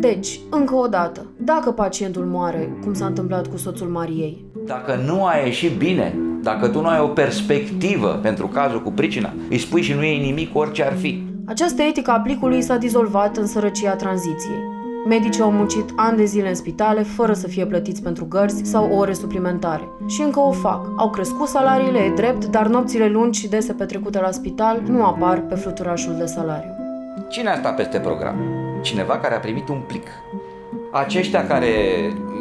Deci, 0.00 0.40
încă 0.50 0.74
o 0.74 0.86
dată, 0.86 1.26
dacă 1.36 1.70
pacientul 1.70 2.24
moare, 2.24 2.76
cum 2.82 2.94
s-a 2.94 3.06
întâmplat 3.06 3.46
cu 3.46 3.56
soțul 3.56 3.86
Mariei, 3.88 4.44
Dacă 4.66 5.02
nu 5.06 5.24
a 5.24 5.36
ieșit 5.44 5.76
bine, 5.78 6.18
dacă 6.42 6.68
tu 6.68 6.80
nu 6.80 6.86
ai 6.86 7.00
o 7.00 7.06
perspectivă 7.06 8.18
pentru 8.22 8.46
cazul 8.46 8.82
cu 8.82 8.90
pricina, 8.90 9.32
îi 9.50 9.58
spui 9.58 9.82
și 9.82 9.92
nu 9.92 10.02
e 10.02 10.22
nimic 10.22 10.56
orice 10.56 10.84
ar 10.84 10.92
fi. 10.92 11.22
această 11.44 11.82
etică 11.82 12.10
a 12.10 12.20
plicului 12.20 12.62
s-a 12.62 12.76
dizolvat 12.76 13.36
în 13.36 13.46
sărăcia 13.46 13.96
tranziției. 13.96 14.73
Medicii 15.08 15.42
au 15.42 15.50
muncit 15.50 15.92
ani 15.96 16.16
de 16.16 16.24
zile 16.24 16.48
în 16.48 16.54
spitale 16.54 17.02
fără 17.02 17.32
să 17.32 17.48
fie 17.48 17.66
plătiți 17.66 18.02
pentru 18.02 18.24
gărzi 18.24 18.64
sau 18.64 18.96
ore 18.96 19.12
suplimentare. 19.12 19.88
Și 20.06 20.22
încă 20.22 20.40
o 20.40 20.50
fac. 20.50 20.86
Au 20.96 21.10
crescut 21.10 21.48
salariile, 21.48 21.98
e 21.98 22.10
drept, 22.10 22.44
dar 22.44 22.66
nopțile 22.66 23.08
lungi 23.08 23.40
și 23.40 23.48
dese 23.48 23.72
petrecute 23.72 24.20
la 24.20 24.30
spital 24.30 24.82
nu 24.86 25.04
apar 25.04 25.40
pe 25.40 25.54
fluturașul 25.54 26.14
de 26.18 26.24
salariu. 26.24 26.70
Cine 27.28 27.48
a 27.48 27.56
stat 27.56 27.76
peste 27.76 27.98
program? 27.98 28.36
Cineva 28.82 29.18
care 29.18 29.34
a 29.34 29.38
primit 29.38 29.68
un 29.68 29.80
plic. 29.86 30.06
Aceștia 30.92 31.46
care 31.46 31.68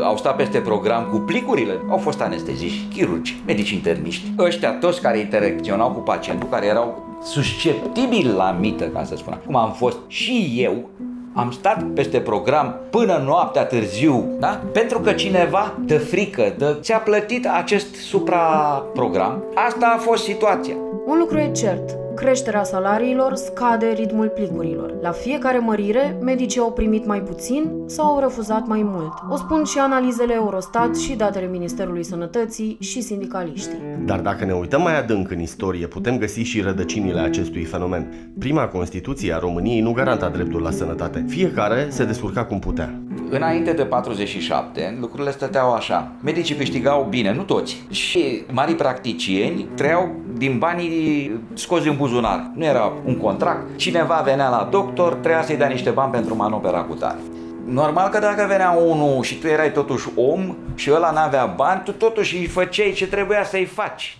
au 0.04 0.17
stat 0.17 0.36
peste 0.36 0.60
program 0.60 1.08
cu 1.12 1.17
plicurile 1.17 1.73
au 1.89 1.97
fost 1.97 2.21
anesteziști, 2.21 2.93
chirurgi, 2.93 3.41
medici 3.45 3.69
interniști. 3.69 4.32
Ăștia 4.39 4.71
toți 4.71 5.02
care 5.02 5.17
interacționau 5.17 5.91
cu 5.91 5.99
pacientul, 5.99 6.49
care 6.49 6.65
erau 6.65 7.17
susceptibili 7.23 8.32
la 8.32 8.58
mită, 8.60 8.84
ca 8.84 9.04
să 9.04 9.15
spun. 9.15 9.41
Cum 9.45 9.56
am 9.56 9.71
fost 9.71 9.97
și 10.08 10.56
eu, 10.58 10.89
am 11.34 11.52
stat 11.52 11.84
peste 11.93 12.19
program 12.19 12.76
până 12.89 13.24
noaptea 13.26 13.65
târziu, 13.65 14.36
da? 14.39 14.62
Pentru 14.72 15.00
că 15.00 15.12
cineva 15.12 15.74
de 15.86 15.98
frică, 15.98 16.54
de... 16.58 16.78
ți-a 16.82 16.98
plătit 16.98 17.48
acest 17.48 17.96
supraprogram. 17.96 19.43
Asta 19.67 19.93
a 19.96 20.00
fost 20.00 20.24
situația. 20.24 20.76
Un 21.06 21.17
lucru 21.17 21.38
e 21.38 21.52
cert. 21.52 22.02
Creșterea 22.15 22.63
salariilor 22.63 23.36
scade 23.36 23.93
ritmul 23.95 24.28
plicurilor. 24.28 24.93
La 25.02 25.12
fiecare 25.12 25.58
mărire, 25.58 26.17
medicii 26.21 26.60
au 26.60 26.71
primit 26.71 27.06
mai 27.06 27.21
puțin 27.21 27.71
sau 27.86 28.06
au 28.06 28.19
refuzat 28.19 28.67
mai 28.67 28.82
mult. 28.84 29.13
O 29.30 29.36
spun 29.36 29.63
și 29.63 29.80
analizele 29.80 30.34
Eurostat 30.34 30.97
și 30.97 31.15
datele 31.15 31.47
Ministerului 31.47 32.04
Sănătății 32.04 32.78
și 32.80 33.02
sindicaliștii. 33.02 33.78
Dar 34.06 34.19
dacă 34.19 34.45
ne 34.45 34.54
uităm 34.54 34.82
mai 34.82 34.99
adânc 34.99 35.32
în 35.32 35.39
istorie, 35.39 35.88
putem 35.88 36.17
găsi 36.17 36.39
și 36.39 36.62
rădăcinile 36.62 37.19
acestui 37.19 37.63
fenomen. 37.63 38.32
Prima 38.39 38.67
Constituție 38.67 39.34
a 39.34 39.39
României 39.39 39.82
nu 39.82 39.91
garanta 39.91 40.30
dreptul 40.30 40.62
la 40.62 40.71
sănătate. 40.71 41.26
Fiecare 41.28 41.88
se 41.89 42.06
descurca 42.06 42.45
cum 42.45 42.60
putea. 42.60 42.93
Înainte 43.30 43.71
de 43.71 43.84
47, 43.84 44.97
lucrurile 44.99 45.32
stăteau 45.32 45.73
așa. 45.73 46.12
Medicii 46.23 46.56
câștigau 46.56 47.08
bine, 47.10 47.34
nu 47.34 47.43
toți. 47.43 47.84
Și 47.89 48.43
mari 48.52 48.76
practicieni 48.76 49.67
trăiau 49.76 50.22
din 50.38 50.58
banii 50.58 51.32
scoși 51.54 51.88
în 51.88 51.96
buzunar. 51.98 52.52
Nu 52.56 52.63
era 52.63 52.93
un 53.06 53.17
contract. 53.17 53.78
Cineva 53.78 54.15
venea 54.15 54.50
la 54.50 54.67
doctor, 54.72 55.13
trebuia 55.13 55.43
să-i 55.43 55.58
dea 55.58 55.67
niște 55.67 55.89
bani 55.89 56.12
pentru 56.12 56.36
manopera 56.36 56.82
cu 56.82 56.93
tare. 56.93 57.19
Normal 57.65 58.10
că 58.10 58.19
dacă 58.19 58.46
venea 58.48 58.72
unul 58.72 59.24
și 59.24 59.39
tu 59.39 59.48
erai 59.48 59.72
totuși 59.72 60.10
om 60.15 60.56
și 60.76 60.91
ăla 60.91 61.12
n-avea 61.12 61.46
bani, 61.46 61.82
tu 61.84 61.91
totuși 61.91 62.38
îi 62.38 62.46
făceai 62.46 62.91
ce 62.96 63.08
trebuia 63.08 63.43
să-i 63.43 63.65
faci. 63.65 64.17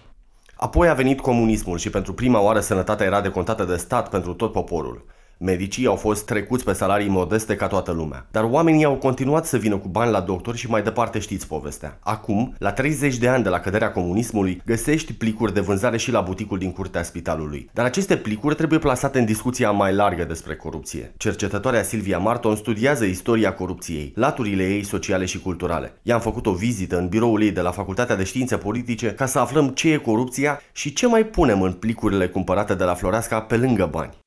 Apoi 0.56 0.88
a 0.88 0.94
venit 0.94 1.22
comunismul 1.22 1.78
și 1.78 1.90
pentru 1.90 2.14
prima 2.14 2.42
oară 2.42 2.60
sănătatea 2.60 3.06
era 3.06 3.22
decontată 3.22 3.64
de 3.64 3.76
stat 3.76 4.10
pentru 4.10 4.34
tot 4.34 4.52
poporul. 4.52 5.06
Medicii 5.38 5.86
au 5.86 5.96
fost 5.96 6.26
trecuți 6.26 6.64
pe 6.64 6.74
salarii 6.74 7.10
modeste 7.10 7.56
ca 7.56 7.68
toată 7.68 7.92
lumea, 7.92 8.26
dar 8.32 8.44
oamenii 8.44 8.86
au 8.86 8.96
continuat 8.96 9.46
să 9.46 9.58
vină 9.58 9.78
cu 9.78 9.88
bani 9.88 10.12
la 10.12 10.20
doctor 10.20 10.56
și 10.56 10.70
mai 10.70 10.82
departe 10.82 11.20
știți 11.20 11.48
povestea. 11.48 11.98
Acum, 12.00 12.56
la 12.58 12.72
30 12.72 13.18
de 13.18 13.28
ani 13.28 13.44
de 13.44 13.50
la 13.50 13.60
căderea 13.60 13.92
comunismului, 13.92 14.62
găsești 14.66 15.14
plicuri 15.14 15.54
de 15.54 15.60
vânzare 15.60 15.98
și 15.98 16.12
la 16.12 16.22
buticul 16.22 16.58
din 16.58 16.72
curtea 16.72 17.04
spitalului. 17.04 17.70
Dar 17.74 17.86
aceste 17.86 18.18
plicuri 18.18 18.56
trebuie 18.56 18.80
plasate 18.80 19.20
în 19.20 19.26
discuția 19.26 19.72
mai 19.72 19.94
largă 19.94 20.24
despre 20.24 20.56
corupție. 20.56 21.14
Cercetătoarea 21.18 21.84
Silvia 21.84 22.18
Marton 22.18 22.56
studiază 22.56 23.06
istoria 23.06 23.54
corupției, 23.54 24.12
laturile 24.16 24.64
ei 24.64 24.84
sociale 24.84 25.26
și 25.26 25.40
culturale. 25.40 25.94
I-am 26.02 26.20
făcut 26.20 26.46
o 26.46 26.54
vizită 26.54 26.98
în 26.98 27.08
biroul 27.08 27.42
ei 27.42 27.52
de 27.52 27.62
la 27.62 27.72
Facultatea 27.72 28.16
de 28.16 28.24
Științe 28.24 28.58
Politice 28.58 29.12
ca 29.12 29.26
să 29.26 29.40
aflăm 29.40 29.70
ce 29.70 29.92
e 29.92 29.98
corupția 29.98 30.60
și 30.72 30.94
ce 30.94 31.08
mai 31.08 31.26
punem 31.26 31.62
în 31.62 31.72
plicurile 31.72 32.28
cumpărate 32.28 32.74
de 32.74 32.84
la 32.84 32.94
Floreasca 32.94 33.42
pe 33.42 33.58
lângă 33.58 33.88
bani. 33.92 34.22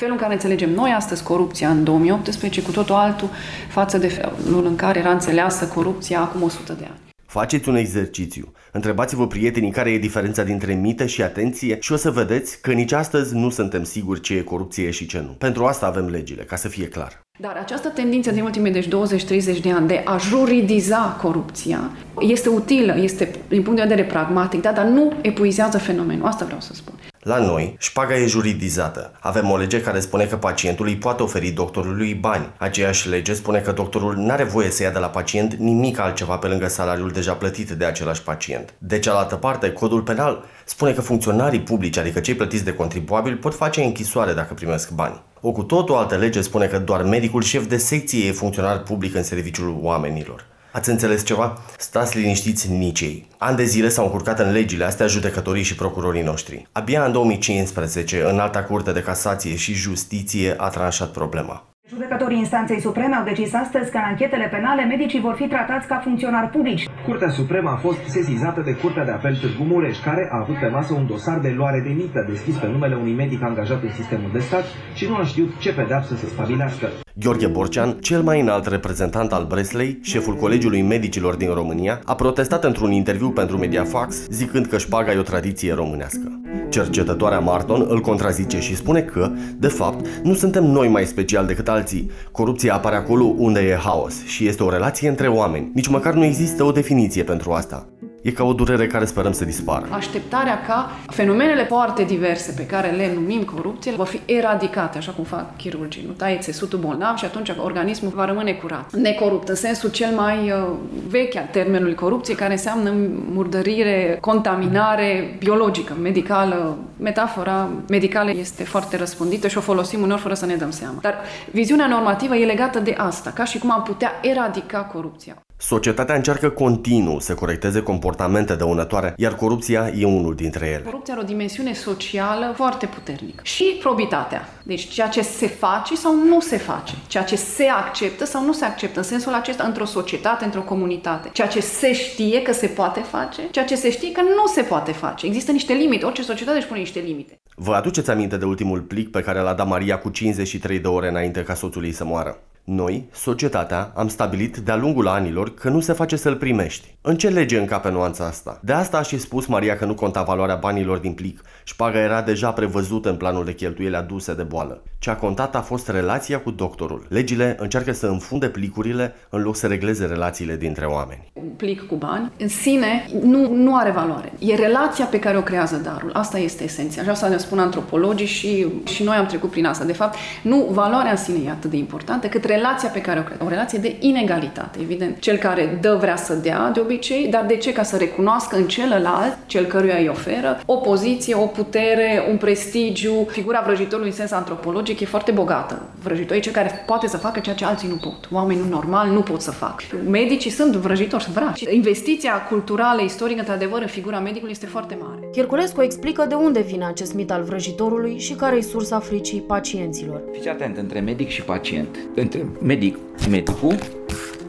Felul 0.00 0.14
în 0.14 0.20
care 0.20 0.32
înțelegem 0.32 0.70
noi 0.70 0.90
astăzi 0.90 1.22
corupția 1.22 1.70
în 1.70 1.84
2018 1.84 2.62
cu 2.62 2.70
totul 2.70 2.94
altul 2.94 3.28
față 3.68 3.98
de 3.98 4.08
felul 4.08 4.66
în 4.66 4.76
care 4.76 4.98
era 4.98 5.10
înțeleasă 5.10 5.66
corupția 5.66 6.20
acum 6.20 6.42
100 6.42 6.72
de 6.72 6.84
ani. 6.84 6.98
Faceți 7.26 7.68
un 7.68 7.76
exercițiu. 7.76 8.52
Întrebați-vă 8.72 9.26
prietenii 9.26 9.70
care 9.70 9.90
e 9.90 9.98
diferența 9.98 10.42
dintre 10.42 10.72
mită 10.72 11.06
și 11.06 11.22
atenție 11.22 11.76
și 11.80 11.92
o 11.92 11.96
să 11.96 12.10
vedeți 12.10 12.60
că 12.60 12.72
nici 12.72 12.92
astăzi 12.92 13.34
nu 13.34 13.50
suntem 13.50 13.84
siguri 13.84 14.20
ce 14.20 14.34
e 14.34 14.40
corupție 14.40 14.90
și 14.90 15.06
ce 15.06 15.18
nu. 15.18 15.32
Pentru 15.38 15.64
asta 15.64 15.86
avem 15.86 16.06
legile, 16.06 16.42
ca 16.42 16.56
să 16.56 16.68
fie 16.68 16.88
clar. 16.88 17.22
Dar 17.38 17.56
această 17.62 17.88
tendință 17.88 18.30
din 18.30 18.42
ultimii 18.42 18.72
deci 18.72 18.88
20-30 18.88 19.60
de 19.62 19.70
ani 19.70 19.86
de 19.86 20.02
a 20.04 20.16
juridiza 20.16 21.18
corupția 21.22 21.90
este 22.18 22.48
utilă, 22.48 22.96
este 22.98 23.30
din 23.48 23.62
punct 23.62 23.80
de 23.80 23.86
vedere 23.86 24.08
pragmatic, 24.08 24.60
da, 24.60 24.72
dar 24.72 24.84
nu 24.84 25.12
epuizează 25.22 25.78
fenomenul. 25.78 26.26
Asta 26.26 26.44
vreau 26.44 26.60
să 26.60 26.72
spun. 26.74 26.94
La 27.20 27.38
noi, 27.38 27.76
șpaga 27.78 28.16
e 28.16 28.26
juridizată. 28.26 29.12
Avem 29.20 29.50
o 29.50 29.56
lege 29.56 29.80
care 29.80 30.00
spune 30.00 30.24
că 30.24 30.36
pacientul 30.36 30.86
îi 30.86 30.96
poate 30.96 31.22
oferi 31.22 31.50
doctorului 31.50 32.14
bani. 32.14 32.48
Aceeași 32.56 33.08
lege 33.08 33.34
spune 33.34 33.58
că 33.58 33.72
doctorul 33.72 34.14
nu 34.16 34.30
are 34.30 34.44
voie 34.44 34.70
să 34.70 34.82
ia 34.82 34.90
de 34.90 34.98
la 34.98 35.06
pacient 35.06 35.54
nimic 35.54 35.98
altceva 35.98 36.36
pe 36.36 36.46
lângă 36.46 36.68
salariul 36.68 37.10
deja 37.10 37.32
plătit 37.32 37.70
de 37.70 37.84
același 37.84 38.22
pacient. 38.22 38.59
De 38.78 38.98
cealaltă 38.98 39.34
parte, 39.34 39.72
codul 39.72 40.02
penal 40.02 40.44
spune 40.64 40.92
că 40.92 41.00
funcționarii 41.00 41.60
publici, 41.60 41.96
adică 41.96 42.20
cei 42.20 42.34
plătiți 42.34 42.64
de 42.64 42.72
contribuabil, 42.72 43.36
pot 43.36 43.54
face 43.54 43.82
închisoare 43.82 44.32
dacă 44.32 44.54
primesc 44.54 44.90
bani. 44.90 45.22
O 45.40 45.52
cu 45.52 45.62
tot 45.62 45.88
o 45.88 45.96
altă 45.96 46.16
lege 46.16 46.40
spune 46.40 46.66
că 46.66 46.78
doar 46.78 47.02
medicul 47.02 47.42
șef 47.42 47.66
de 47.66 47.76
secție 47.76 48.26
e 48.26 48.32
funcționar 48.32 48.82
public 48.82 49.14
în 49.14 49.22
serviciul 49.22 49.78
oamenilor. 49.80 50.46
Ați 50.72 50.90
înțeles 50.90 51.24
ceva? 51.24 51.58
Stați 51.78 52.18
liniștiți 52.18 52.70
nici 52.70 53.00
ei. 53.00 53.28
An 53.38 53.56
de 53.56 53.64
zile 53.64 53.88
s-au 53.88 54.04
încurcat 54.04 54.38
în 54.38 54.52
legile 54.52 54.84
astea 54.84 55.06
judecătorii 55.06 55.62
și 55.62 55.74
procurorii 55.74 56.22
noștri. 56.22 56.68
Abia 56.72 57.04
în 57.04 57.12
2015, 57.12 58.22
în 58.22 58.38
alta 58.38 58.62
curte 58.62 58.92
de 58.92 59.02
casație 59.02 59.56
și 59.56 59.74
justiție 59.74 60.54
a 60.56 60.68
tranșat 60.68 61.10
problema. 61.10 61.69
Judecătorii 61.94 62.38
instanței 62.38 62.80
supreme 62.80 63.14
au 63.14 63.24
decis 63.24 63.54
astăzi 63.54 63.90
că 63.90 63.96
în 63.96 64.02
anchetele 64.02 64.48
penale 64.50 64.84
medicii 64.84 65.20
vor 65.20 65.34
fi 65.34 65.46
tratați 65.48 65.86
ca 65.86 65.98
funcționari 65.98 66.50
publici. 66.50 66.88
Curtea 67.06 67.30
Supremă 67.30 67.70
a 67.70 67.76
fost 67.76 67.98
sesizată 68.06 68.60
de 68.60 68.74
Curtea 68.82 69.04
de 69.04 69.10
Apel 69.10 69.36
Târgu 69.36 69.62
Mureș, 69.62 69.98
care 69.98 70.28
a 70.32 70.38
avut 70.42 70.58
pe 70.58 70.66
masă 70.66 70.94
un 70.94 71.06
dosar 71.06 71.38
de 71.38 71.52
luare 71.56 71.80
de 71.86 71.92
mită 71.92 72.24
deschis 72.28 72.56
pe 72.56 72.66
numele 72.66 72.94
unui 72.94 73.14
medic 73.14 73.42
angajat 73.42 73.82
în 73.82 73.90
sistemul 73.90 74.30
de 74.32 74.38
stat 74.38 74.64
și 74.94 75.08
nu 75.08 75.16
a 75.16 75.24
știut 75.24 75.58
ce 75.58 75.74
pedeapsă 75.74 76.14
să 76.14 76.26
stabilească. 76.26 76.88
Gheorghe 77.14 77.46
Borcean, 77.46 77.96
cel 78.00 78.22
mai 78.22 78.40
înalt 78.40 78.66
reprezentant 78.66 79.32
al 79.32 79.44
Breslei, 79.44 79.98
șeful 80.02 80.34
Colegiului 80.34 80.82
Medicilor 80.82 81.34
din 81.34 81.54
România, 81.54 82.00
a 82.04 82.14
protestat 82.14 82.64
într-un 82.64 82.92
interviu 82.92 83.30
pentru 83.30 83.58
Mediafax, 83.58 84.28
zicând 84.28 84.66
că 84.66 84.78
șpaga 84.78 85.12
e 85.12 85.18
o 85.18 85.22
tradiție 85.22 85.74
românească. 85.74 86.40
Cercetătoarea 86.68 87.38
Marton 87.38 87.86
îl 87.88 88.00
contrazice 88.00 88.60
și 88.60 88.76
spune 88.76 89.00
că, 89.00 89.30
de 89.58 89.68
fapt, 89.68 90.06
nu 90.22 90.34
suntem 90.34 90.64
noi 90.64 90.88
mai 90.88 91.04
special 91.04 91.46
decât 91.46 91.68
alții. 91.68 92.10
Corupția 92.32 92.74
apare 92.74 92.96
acolo 92.96 93.24
unde 93.36 93.60
e 93.60 93.74
haos 93.74 94.24
și 94.24 94.46
este 94.46 94.62
o 94.62 94.70
relație 94.70 95.08
între 95.08 95.28
oameni. 95.28 95.70
Nici 95.74 95.88
măcar 95.88 96.14
nu 96.14 96.24
există 96.24 96.64
o 96.64 96.72
definiție 96.72 97.22
pentru 97.22 97.52
asta. 97.52 97.88
E 98.22 98.30
ca 98.30 98.44
o 98.44 98.52
durere 98.52 98.86
care 98.86 99.04
sperăm 99.04 99.32
să 99.32 99.44
dispară. 99.44 99.86
Așteptarea 99.90 100.60
ca 100.66 100.90
fenomenele 101.06 101.64
foarte 101.64 102.02
diverse 102.02 102.52
pe 102.56 102.66
care 102.66 102.90
le 102.90 103.12
numim 103.14 103.42
corupție 103.42 103.92
vor 103.92 104.06
fi 104.06 104.20
eradicate, 104.24 104.98
așa 104.98 105.12
cum 105.12 105.24
fac 105.24 105.56
chirurgii. 105.56 106.04
Nu 106.06 106.12
taie 106.12 106.38
țesutul 106.38 106.78
bolnav 106.78 107.16
și 107.16 107.24
atunci 107.24 107.52
organismul 107.58 108.12
va 108.14 108.24
rămâne 108.24 108.52
curat. 108.52 108.92
Necorupt, 108.92 109.48
în 109.48 109.54
sensul 109.54 109.90
cel 109.90 110.14
mai 110.14 110.50
uh, 110.50 110.68
vechi 111.08 111.36
al 111.36 111.48
termenului 111.52 111.94
corupție, 111.94 112.34
care 112.34 112.52
înseamnă 112.52 112.92
murdărire, 113.32 114.18
contaminare 114.20 115.36
biologică, 115.38 115.96
medicală. 116.00 116.78
Metafora 116.96 117.68
medicală 117.88 118.30
este 118.30 118.64
foarte 118.64 118.96
răspândită 118.96 119.48
și 119.48 119.58
o 119.58 119.60
folosim 119.60 120.02
uneori 120.02 120.22
fără 120.22 120.34
să 120.34 120.46
ne 120.46 120.54
dăm 120.54 120.70
seama. 120.70 120.98
Dar 121.00 121.14
viziunea 121.50 121.86
normativă 121.86 122.36
e 122.36 122.44
legată 122.44 122.78
de 122.78 122.94
asta, 122.98 123.30
ca 123.30 123.44
și 123.44 123.58
cum 123.58 123.70
am 123.70 123.82
putea 123.82 124.12
eradica 124.22 124.78
corupția. 124.78 125.36
Societatea 125.62 126.14
încearcă 126.14 126.50
continuu 126.50 127.18
să 127.18 127.34
corecteze 127.34 127.82
comportamente 127.82 128.54
dăunătoare, 128.54 129.14
iar 129.16 129.34
corupția 129.34 129.92
e 129.98 130.04
unul 130.04 130.34
dintre 130.34 130.66
ele. 130.66 130.82
Corupția 130.84 131.14
are 131.14 131.22
o 131.22 131.26
dimensiune 131.26 131.72
socială 131.72 132.52
foarte 132.56 132.86
puternică. 132.86 133.40
Și 133.42 133.76
probitatea. 133.80 134.48
Deci 134.62 134.88
ceea 134.88 135.08
ce 135.08 135.22
se 135.22 135.46
face 135.46 135.96
sau 135.96 136.14
nu 136.14 136.40
se 136.40 136.56
face. 136.56 136.94
Ceea 137.06 137.24
ce 137.24 137.36
se 137.36 137.64
acceptă 137.64 138.24
sau 138.24 138.44
nu 138.44 138.52
se 138.52 138.64
acceptă. 138.64 138.98
În 138.98 139.04
sensul 139.04 139.34
acesta 139.34 139.64
într-o 139.64 139.84
societate, 139.84 140.44
într-o 140.44 140.60
comunitate. 140.62 141.28
Ceea 141.32 141.48
ce 141.48 141.60
se 141.60 141.92
știe 141.92 142.42
că 142.42 142.52
se 142.52 142.66
poate 142.66 143.00
face, 143.00 143.42
ceea 143.50 143.64
ce 143.64 143.74
se 143.74 143.90
știe 143.90 144.12
că 144.12 144.20
nu 144.20 144.46
se 144.46 144.62
poate 144.62 144.92
face. 144.92 145.26
Există 145.26 145.52
niște 145.52 145.72
limite. 145.72 146.04
Orice 146.04 146.22
societate 146.22 146.56
își 146.58 146.66
pune 146.66 146.78
niște 146.78 147.00
limite. 147.00 147.40
Vă 147.54 147.74
aduceți 147.74 148.10
aminte 148.10 148.36
de 148.36 148.44
ultimul 148.44 148.80
plic 148.80 149.10
pe 149.10 149.20
care 149.20 149.40
l-a 149.40 149.54
dat 149.54 149.66
Maria 149.66 149.98
cu 149.98 150.08
53 150.08 150.78
de 150.78 150.88
ore 150.88 151.08
înainte 151.08 151.42
ca 151.42 151.54
soțul 151.54 151.84
ei 151.84 151.92
să 151.92 152.04
moară? 152.04 152.38
Noi, 152.72 153.08
societatea, 153.12 153.92
am 153.94 154.08
stabilit 154.08 154.56
de-a 154.56 154.76
lungul 154.76 155.08
anilor 155.08 155.54
că 155.54 155.68
nu 155.68 155.80
se 155.80 155.92
face 155.92 156.16
să-l 156.16 156.36
primești. 156.36 156.96
În 157.00 157.16
ce 157.16 157.28
lege 157.28 157.58
încape 157.58 157.90
nuanța 157.90 158.26
asta? 158.26 158.60
De 158.62 158.72
asta 158.72 158.98
a 158.98 159.02
și 159.02 159.18
spus 159.18 159.46
Maria 159.46 159.76
că 159.76 159.84
nu 159.84 159.94
conta 159.94 160.22
valoarea 160.22 160.54
banilor 160.54 160.98
din 160.98 161.12
plic. 161.12 161.42
Șpaga 161.64 161.98
era 161.98 162.22
deja 162.22 162.52
prevăzută 162.52 163.08
în 163.08 163.16
planul 163.16 163.44
de 163.44 163.54
cheltuieli 163.54 163.96
aduse 163.96 164.34
de 164.34 164.42
boală. 164.42 164.82
Ce 164.98 165.10
a 165.10 165.16
contat 165.16 165.54
a 165.54 165.60
fost 165.60 165.88
relația 165.88 166.40
cu 166.40 166.50
doctorul. 166.50 167.06
Legile 167.08 167.56
încearcă 167.58 167.92
să 167.92 168.06
înfunde 168.06 168.48
plicurile 168.48 169.14
în 169.28 169.42
loc 169.42 169.56
să 169.56 169.66
regleze 169.66 170.06
relațiile 170.06 170.56
dintre 170.56 170.84
oameni. 170.84 171.30
Un 171.32 171.48
plic 171.56 171.86
cu 171.86 171.94
bani 171.94 172.32
în 172.38 172.48
sine 172.48 173.06
nu, 173.22 173.54
nu 173.54 173.76
are 173.76 173.90
valoare. 173.90 174.32
E 174.38 174.54
relația 174.54 175.04
pe 175.04 175.18
care 175.18 175.36
o 175.36 175.42
creează 175.42 175.76
darul. 175.76 176.10
Asta 176.12 176.38
este 176.38 176.64
esenția. 176.64 177.02
Așa 177.08 177.28
ne 177.28 177.36
spun 177.36 177.58
antropologii 177.58 178.26
și, 178.26 178.66
și 178.84 179.02
noi 179.02 179.16
am 179.16 179.26
trecut 179.26 179.50
prin 179.50 179.66
asta. 179.66 179.84
De 179.84 179.92
fapt, 179.92 180.16
nu 180.42 180.68
valoarea 180.70 181.10
în 181.10 181.16
sine 181.16 181.38
e 181.46 181.50
atât 181.50 181.70
de 181.70 181.76
importantă 181.76 182.26
cât 182.26 182.44
relația 182.44 182.88
pe 182.88 183.00
care 183.00 183.18
o 183.18 183.22
creează. 183.22 183.44
O 183.44 183.48
relație 183.48 183.78
de 183.78 183.96
inegalitate, 183.98 184.78
evident. 184.80 185.18
Cel 185.18 185.36
care 185.36 185.78
dă 185.80 185.96
vrea 186.00 186.16
să 186.16 186.34
dea 186.34 186.70
de 186.70 186.80
obicei, 186.80 187.28
dar 187.28 187.44
de 187.46 187.56
ce? 187.56 187.72
Ca 187.72 187.82
să 187.82 187.96
recunoască 187.96 188.56
în 188.56 188.66
celălalt, 188.66 189.38
cel 189.46 189.64
căruia 189.64 189.96
îi 189.96 190.08
oferă, 190.08 190.60
o 190.66 190.76
poziție, 190.76 191.34
o 191.34 191.46
putere, 191.62 192.26
un 192.30 192.36
prestigiu. 192.36 193.26
Figura 193.30 193.62
vrăjitorului 193.64 194.10
în 194.10 194.16
sens 194.16 194.30
antropologic 194.30 195.00
e 195.00 195.04
foarte 195.04 195.30
bogată. 195.30 195.82
Vrăjitorul 196.02 196.36
e 196.36 196.40
cel 196.40 196.52
care 196.52 196.84
poate 196.86 197.06
să 197.08 197.16
facă 197.16 197.40
ceea 197.40 197.54
ce 197.54 197.64
alții 197.64 197.88
nu 197.88 197.96
pot. 197.96 198.28
Oamenii 198.32 198.68
normal 198.70 199.08
nu 199.08 199.20
pot 199.20 199.40
să 199.40 199.50
facă. 199.50 199.84
Medicii 200.08 200.50
sunt 200.50 200.74
vrăjitori, 200.74 201.22
sunt 201.22 201.34
vraci. 201.34 201.60
Investiția 201.60 202.32
culturală, 202.48 203.02
istorică, 203.02 203.38
într-adevăr, 203.38 203.80
în 203.80 203.86
figura 203.86 204.18
medicului 204.18 204.52
este 204.52 204.66
foarte 204.66 204.98
mare. 205.00 205.20
Chirculescu 205.32 205.82
explică 205.82 206.24
de 206.28 206.34
unde 206.34 206.60
vine 206.60 206.84
acest 206.84 207.14
mit 207.14 207.30
al 207.30 207.42
vrăjitorului 207.42 208.18
și 208.18 208.34
care 208.34 208.56
e 208.56 208.60
sursa 208.60 208.98
fricii 208.98 209.40
pacienților. 209.40 210.20
Fiți 210.32 210.48
atent, 210.48 210.76
între 210.76 211.00
medic 211.00 211.28
și 211.28 211.42
pacient, 211.42 211.98
între 212.14 212.46
medic, 212.62 212.96
medicul 213.30 213.99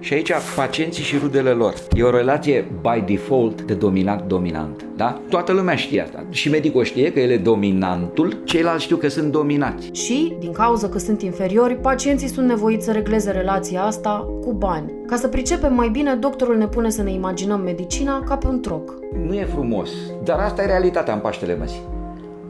și 0.01 0.13
aici 0.13 0.31
pacienții 0.55 1.03
și 1.03 1.17
rudele 1.17 1.49
lor. 1.49 1.73
E 1.91 2.03
o 2.03 2.09
relație 2.09 2.71
by 2.81 3.03
default 3.05 3.61
de 3.61 3.73
dominant-dominant. 3.73 4.85
Da? 4.95 5.21
Toată 5.29 5.51
lumea 5.51 5.75
știe 5.75 6.01
asta. 6.01 6.25
Și 6.29 6.49
medicul 6.49 6.83
știe 6.83 7.11
că 7.11 7.19
el 7.19 7.29
e 7.29 7.37
dominantul, 7.37 8.41
ceilalți 8.43 8.83
știu 8.83 8.95
că 8.95 9.07
sunt 9.07 9.31
dominați. 9.31 9.89
Și, 9.93 10.35
din 10.39 10.51
cauza 10.51 10.89
că 10.89 10.97
sunt 10.97 11.21
inferiori, 11.21 11.75
pacienții 11.75 12.27
sunt 12.27 12.47
nevoiți 12.47 12.85
să 12.85 12.91
regleze 12.91 13.31
relația 13.31 13.83
asta 13.83 14.27
cu 14.41 14.53
bani. 14.53 14.91
Ca 15.07 15.15
să 15.15 15.27
pricepem 15.27 15.73
mai 15.73 15.89
bine, 15.89 16.15
doctorul 16.15 16.57
ne 16.57 16.67
pune 16.67 16.89
să 16.89 17.03
ne 17.03 17.11
imaginăm 17.11 17.61
medicina 17.61 18.23
ca 18.23 18.37
pe 18.37 18.47
un 18.47 18.61
troc. 18.61 18.93
Nu 19.27 19.33
e 19.33 19.45
frumos, 19.45 19.89
dar 20.23 20.39
asta 20.39 20.63
e 20.63 20.65
realitatea 20.65 21.13
în 21.13 21.19
Paștele 21.19 21.55
Măsii. 21.55 22.00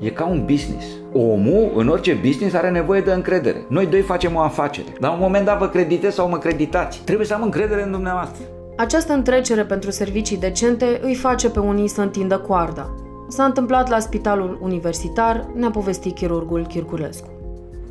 E 0.02 0.10
ca 0.10 0.26
un 0.26 0.46
business. 0.46 0.86
Omul, 1.14 1.72
în 1.76 1.88
orice 1.88 2.14
business, 2.14 2.56
are 2.56 2.70
nevoie 2.70 3.02
de 3.02 3.12
încredere. 3.12 3.66
Noi 3.68 3.86
doi 3.86 4.02
facem 4.02 4.36
o 4.36 4.40
afacere. 4.40 4.88
La 5.00 5.12
un 5.12 5.20
moment 5.20 5.46
dat 5.46 5.58
vă 5.58 5.68
crediteți 5.68 6.16
sau 6.16 6.30
mă 6.30 6.38
creditați. 6.38 7.02
Trebuie 7.06 7.28
să 7.28 7.34
am 7.34 7.42
încredere 7.42 7.84
în 7.84 7.92
dumneavoastră. 7.92 8.44
Această 8.78 9.14
întrecere 9.14 9.64
pentru 9.66 9.92
servicii 9.92 10.38
decente 10.38 11.00
îi 11.02 11.16
face 11.16 11.50
pe 11.50 11.60
unii 11.60 11.88
să 11.88 12.02
întindă 12.02 12.38
coarda. 12.38 12.90
S-a 13.28 13.44
întâmplat 13.44 13.90
la 13.90 14.00
spitalul 14.00 14.60
universitar, 14.62 15.46
ne-a 15.56 15.70
povestit 15.70 16.16
chirurgul 16.16 16.66
Chirculescu. 16.66 17.28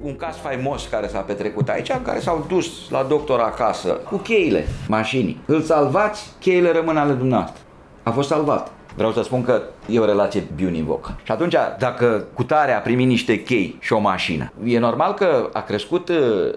Un 0.03 0.17
caz 0.17 0.37
faimos 0.37 0.87
care 0.87 1.07
s-a 1.07 1.21
petrecut 1.21 1.69
aici, 1.69 1.93
care 2.03 2.21
s-au 2.21 2.45
dus 2.49 2.91
la 2.91 3.07
doctor 3.09 3.39
acasă 3.39 3.89
cu 3.89 4.17
cheile 4.17 4.65
mașinii. 4.89 5.41
Îl 5.47 5.61
salvați, 5.61 6.33
cheile 6.39 6.73
rămân 6.73 6.97
ale 6.97 7.13
dumneavoastră. 7.13 7.63
A 8.03 8.11
fost 8.11 8.29
salvat. 8.29 8.73
Vreau 9.01 9.15
să 9.15 9.23
spun 9.23 9.43
că 9.43 9.63
e 9.89 9.99
o 9.99 10.05
relație 10.05 10.49
biunivocă. 10.55 11.19
Și 11.23 11.33
atunci, 11.33 11.55
dacă 11.79 12.27
cutare 12.35 12.73
a 12.73 12.81
primit 12.81 13.07
niște 13.07 13.43
chei 13.43 13.77
și 13.81 13.93
o 13.93 13.99
mașină, 13.99 14.53
e 14.65 14.79
normal 14.79 15.15
că 15.15 15.51
a 15.53 15.63
crescut 15.63 16.09
uh, 16.09 16.17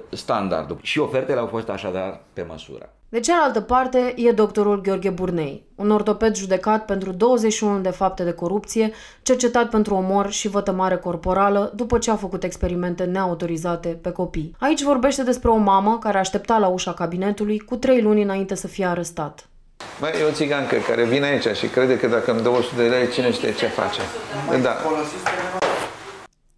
standardul 0.09 0.77
și 0.81 0.99
ofertele 0.99 1.39
au 1.39 1.45
fost 1.45 1.69
așadar 1.69 2.21
pe 2.33 2.45
măsură. 2.49 2.89
De 3.09 3.19
cealaltă 3.19 3.61
parte 3.61 4.13
e 4.17 4.31
doctorul 4.31 4.81
Gheorghe 4.81 5.09
Burnei, 5.09 5.63
un 5.75 5.91
ortoped 5.91 6.35
judecat 6.35 6.85
pentru 6.85 7.11
21 7.11 7.79
de 7.79 7.89
fapte 7.89 8.23
de 8.23 8.31
corupție, 8.31 8.91
cercetat 9.21 9.69
pentru 9.69 9.95
omor 9.95 10.31
și 10.31 10.47
vătămare 10.47 10.95
corporală 10.95 11.71
după 11.75 11.97
ce 11.97 12.11
a 12.11 12.15
făcut 12.15 12.43
experimente 12.43 13.03
neautorizate 13.03 13.87
pe 13.87 14.11
copii. 14.11 14.55
Aici 14.59 14.83
vorbește 14.83 15.23
despre 15.23 15.49
o 15.49 15.57
mamă 15.57 15.97
care 16.01 16.17
aștepta 16.17 16.57
la 16.57 16.67
ușa 16.67 16.93
cabinetului 16.93 17.59
cu 17.59 17.75
trei 17.75 18.01
luni 18.01 18.23
înainte 18.23 18.55
să 18.55 18.67
fie 18.67 18.85
arestat. 18.85 19.47
Băi, 19.99 20.11
e 20.21 20.23
o 20.23 20.31
țigancă 20.31 20.75
care 20.75 21.05
vine 21.05 21.25
aici 21.25 21.57
și 21.57 21.67
crede 21.67 21.99
că 21.99 22.07
dacă 22.07 22.31
îmi 22.31 22.41
dă 22.41 22.49
100 22.49 22.75
de 22.75 22.87
lei, 22.87 23.09
cine 23.09 23.31
știe 23.31 23.53
ce 23.53 23.67
face. 23.67 24.01
Da. 24.61 24.75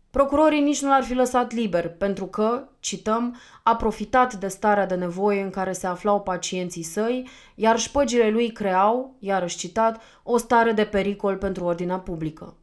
Procurorii 0.10 0.62
nici 0.62 0.82
nu 0.82 0.90
l-ar 0.90 1.04
fi 1.04 1.14
lăsat 1.14 1.52
liber, 1.52 1.90
pentru 1.90 2.26
că, 2.26 2.68
cităm, 2.80 3.40
a 3.64 3.76
profitat 3.76 4.34
de 4.34 4.48
starea 4.48 4.86
de 4.86 4.96
nevoie 4.96 5.42
în 5.42 5.50
care 5.50 5.72
se 5.72 5.88
aflau 5.88 6.22
pacienții 6.22 6.84
săi, 6.84 7.28
iar 7.56 7.80
șpăgile 7.80 8.30
lui 8.30 8.52
creau, 8.52 9.16
iarăși 9.20 9.58
citat, 9.58 10.02
o 10.24 10.38
stare 10.38 10.72
de 10.72 10.86
pericol 10.86 11.36
pentru 11.36 11.64
ordinea 11.64 12.00
publică. 12.00 12.58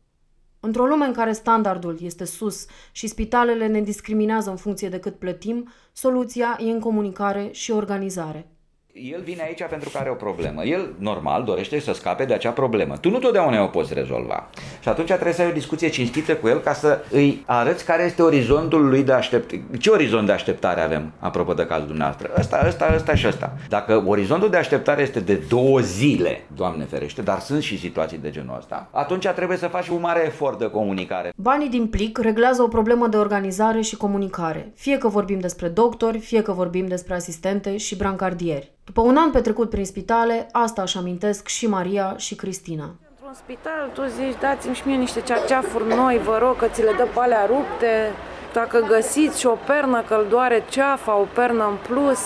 Într-o 0.60 0.86
lume 0.86 1.04
în 1.04 1.12
care 1.12 1.32
standardul 1.32 1.98
este 2.00 2.24
sus 2.24 2.66
și 2.92 3.06
spitalele 3.06 3.66
ne 3.66 3.80
discriminează 3.80 4.50
în 4.50 4.56
funcție 4.56 4.88
de 4.88 4.98
cât 4.98 5.18
plătim, 5.18 5.72
soluția 5.92 6.58
e 6.60 6.70
în 6.70 6.80
comunicare 6.80 7.48
și 7.52 7.70
organizare. 7.70 8.51
El 8.94 9.20
vine 9.24 9.42
aici 9.42 9.64
pentru 9.70 9.90
că 9.90 9.98
are 9.98 10.11
o 10.11 10.14
problemă. 10.14 10.64
El, 10.64 10.94
normal, 10.98 11.44
dorește 11.44 11.81
să 11.81 11.92
scape 11.92 12.24
de 12.24 12.35
acea 12.35 12.50
problemă. 12.50 12.96
Tu 12.96 13.11
nu 13.11 13.18
totdeauna 13.18 13.62
o 13.62 13.66
poți 13.66 13.94
rezolva. 13.94 14.48
Și 14.81 14.88
atunci 14.88 15.07
trebuie 15.07 15.33
să 15.33 15.42
ai 15.42 15.48
o 15.48 15.52
discuție 15.52 15.88
cinstită 15.88 16.37
cu 16.37 16.48
el 16.48 16.59
ca 16.59 16.72
să 16.72 17.05
îi 17.11 17.42
arăți 17.46 17.85
care 17.85 18.02
este 18.02 18.22
orizontul 18.22 18.88
lui 18.88 19.02
de 19.02 19.12
așteptare. 19.12 19.62
Ce 19.78 19.90
orizont 19.90 20.26
de 20.26 20.33
așteptare 20.33 20.81
avem, 20.81 21.12
apropo 21.18 21.55
de 21.55 21.66
cazul 21.66 21.87
dumneavoastră? 21.87 22.31
Ăsta, 22.38 22.64
ăsta, 22.66 22.92
ăsta 22.94 23.14
și 23.14 23.26
ăsta. 23.26 23.57
Dacă 23.68 24.05
orizontul 24.07 24.50
de 24.50 24.57
așteptare 24.57 25.02
este 25.02 25.20
de 25.20 25.35
două 25.48 25.81
zile, 25.81 26.44
Doamne 26.57 26.85
ferește, 26.85 27.22
dar 27.22 27.40
sunt 27.40 27.62
și 27.62 27.78
situații 27.78 28.18
de 28.18 28.31
genul 28.31 28.57
ăsta, 28.59 28.88
atunci 28.90 29.26
trebuie 29.26 29.57
să 29.57 29.66
faci 29.66 29.88
un 29.88 30.00
mare 30.00 30.24
efort 30.24 30.59
de 30.59 30.70
comunicare. 30.70 31.33
Banii 31.37 31.68
din 31.68 31.87
plic 31.87 32.18
reglează 32.18 32.62
o 32.62 32.68
problemă 32.68 33.07
de 33.07 33.16
organizare 33.16 33.81
și 33.81 33.96
comunicare, 33.96 34.72
fie 34.74 34.98
că 34.98 35.09
vorbim 35.09 35.38
despre 35.38 35.68
doctori, 35.68 36.18
fie 36.18 36.42
că 36.42 36.52
vorbim 36.52 36.87
despre 36.87 37.14
asistente 37.14 37.76
și 37.76 37.96
brancardieri. 37.96 38.72
După 38.84 39.00
un 39.00 39.16
an 39.16 39.30
petrecut 39.30 39.70
prin 39.70 39.84
spitale, 39.84 40.48
asta 40.52 40.82
își 40.82 40.96
amintesc 40.96 41.46
și 41.46 41.66
Maria 41.66 42.14
și 42.16 42.34
Cristina. 42.34 42.94
Într-un 43.10 43.34
spital 43.34 43.90
tu 43.92 44.02
zici, 44.04 44.40
dați-mi 44.40 44.74
și 44.74 44.82
mie 44.86 44.96
niște 44.96 45.20
cearceafuri 45.20 45.94
noi, 45.94 46.18
vă 46.18 46.38
rog, 46.40 46.56
că 46.56 46.66
ți 46.66 46.82
le 46.82 46.92
dă 46.96 47.06
pe 47.14 47.20
alea 47.20 47.46
rupte, 47.46 48.12
dacă 48.52 48.84
găsiți 48.88 49.40
și 49.40 49.46
o 49.46 49.56
pernă 49.66 50.02
că 50.08 50.14
îl 50.14 50.26
doare 50.28 50.64
ceafa, 50.68 51.16
o 51.16 51.26
pernă 51.34 51.64
în 51.64 51.76
plus, 51.88 52.20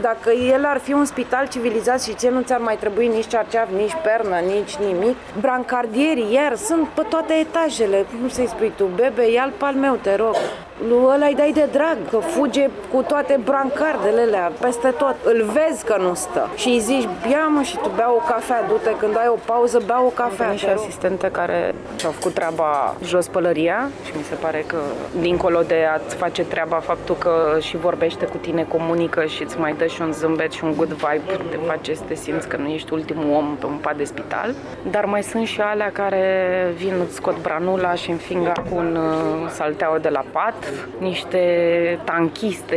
dacă 0.00 0.30
el 0.30 0.64
ar 0.64 0.78
fi 0.78 0.92
un 0.92 1.04
spital 1.04 1.48
civilizat 1.48 2.02
și 2.02 2.14
ție 2.14 2.30
nu 2.30 2.42
ți-ar 2.42 2.60
mai 2.60 2.76
trebui 2.76 3.08
nici 3.08 3.26
cearceaf, 3.26 3.68
nici 3.76 3.96
pernă, 4.02 4.36
nici 4.36 4.76
nimic. 4.76 5.16
Brancardierii 5.40 6.32
iar 6.32 6.56
sunt 6.56 6.88
pe 6.88 7.02
toate 7.08 7.32
etajele, 7.32 8.06
cum 8.20 8.28
să-i 8.28 8.48
spui 8.48 8.72
tu, 8.76 8.84
bebe, 8.84 9.30
ia-l 9.30 9.52
pe 9.58 9.64
al 9.64 9.74
meu, 9.74 9.94
te 9.94 10.14
rog 10.16 10.34
lui 10.88 11.02
ăla 11.14 11.26
îi 11.26 11.34
dai 11.34 11.52
de 11.54 11.68
drag, 11.72 11.96
că 12.10 12.18
fuge 12.18 12.68
cu 12.92 13.02
toate 13.02 13.40
brancardele 13.44 14.30
alea, 14.32 14.52
peste 14.60 14.88
tot. 14.88 15.16
Îl 15.24 15.44
vezi 15.44 15.84
că 15.84 15.96
nu 16.00 16.14
stă 16.14 16.48
și 16.56 16.68
îi 16.68 16.78
zici, 16.78 17.08
bia 17.26 17.46
mă 17.46 17.62
și 17.62 17.76
tu 17.76 17.90
bea 17.96 18.12
o 18.12 18.22
cafea, 18.28 18.64
du-te 18.68 18.96
când 18.96 19.16
ai 19.16 19.28
o 19.28 19.38
pauză, 19.44 19.82
bea 19.86 20.02
o 20.04 20.08
cafea. 20.08 20.54
și 20.54 20.66
asistente 20.66 21.30
care 21.30 21.74
și-au 21.96 22.12
făcut 22.12 22.34
treaba 22.34 22.94
jos 23.04 23.26
pălăria 23.28 23.90
și 24.04 24.12
mi 24.16 24.22
se 24.22 24.34
pare 24.34 24.64
că 24.66 24.76
dincolo 25.20 25.60
de 25.66 25.86
a-ți 25.94 26.14
face 26.14 26.44
treaba 26.44 26.76
faptul 26.76 27.14
că 27.14 27.56
și 27.60 27.76
vorbește 27.76 28.24
cu 28.24 28.36
tine, 28.36 28.66
comunică 28.68 29.24
și 29.24 29.42
îți 29.42 29.58
mai 29.58 29.74
dă 29.78 29.86
și 29.86 30.02
un 30.02 30.12
zâmbet 30.12 30.52
și 30.52 30.64
un 30.64 30.74
good 30.76 30.92
vibe, 30.92 31.32
te 31.50 31.56
face 31.66 31.94
să 31.94 32.02
te 32.08 32.14
simți 32.14 32.48
că 32.48 32.56
nu 32.56 32.68
ești 32.68 32.92
ultimul 32.92 33.36
om 33.36 33.56
pe 33.56 33.66
un 33.66 33.78
pat 33.80 33.96
de 33.96 34.04
spital. 34.04 34.54
Dar 34.90 35.04
mai 35.04 35.22
sunt 35.22 35.46
și 35.46 35.60
alea 35.60 35.90
care 35.92 36.72
vin, 36.76 36.94
îți 37.06 37.14
scot 37.14 37.40
branula 37.40 37.94
și 37.94 38.10
înfing 38.10 38.52
cu 38.52 38.74
un 38.74 38.96
uh, 38.96 39.48
salteau 39.48 39.98
de 39.98 40.08
la 40.08 40.24
pat, 40.32 40.71
niște 41.00 41.38
tanchiste. 42.04 42.76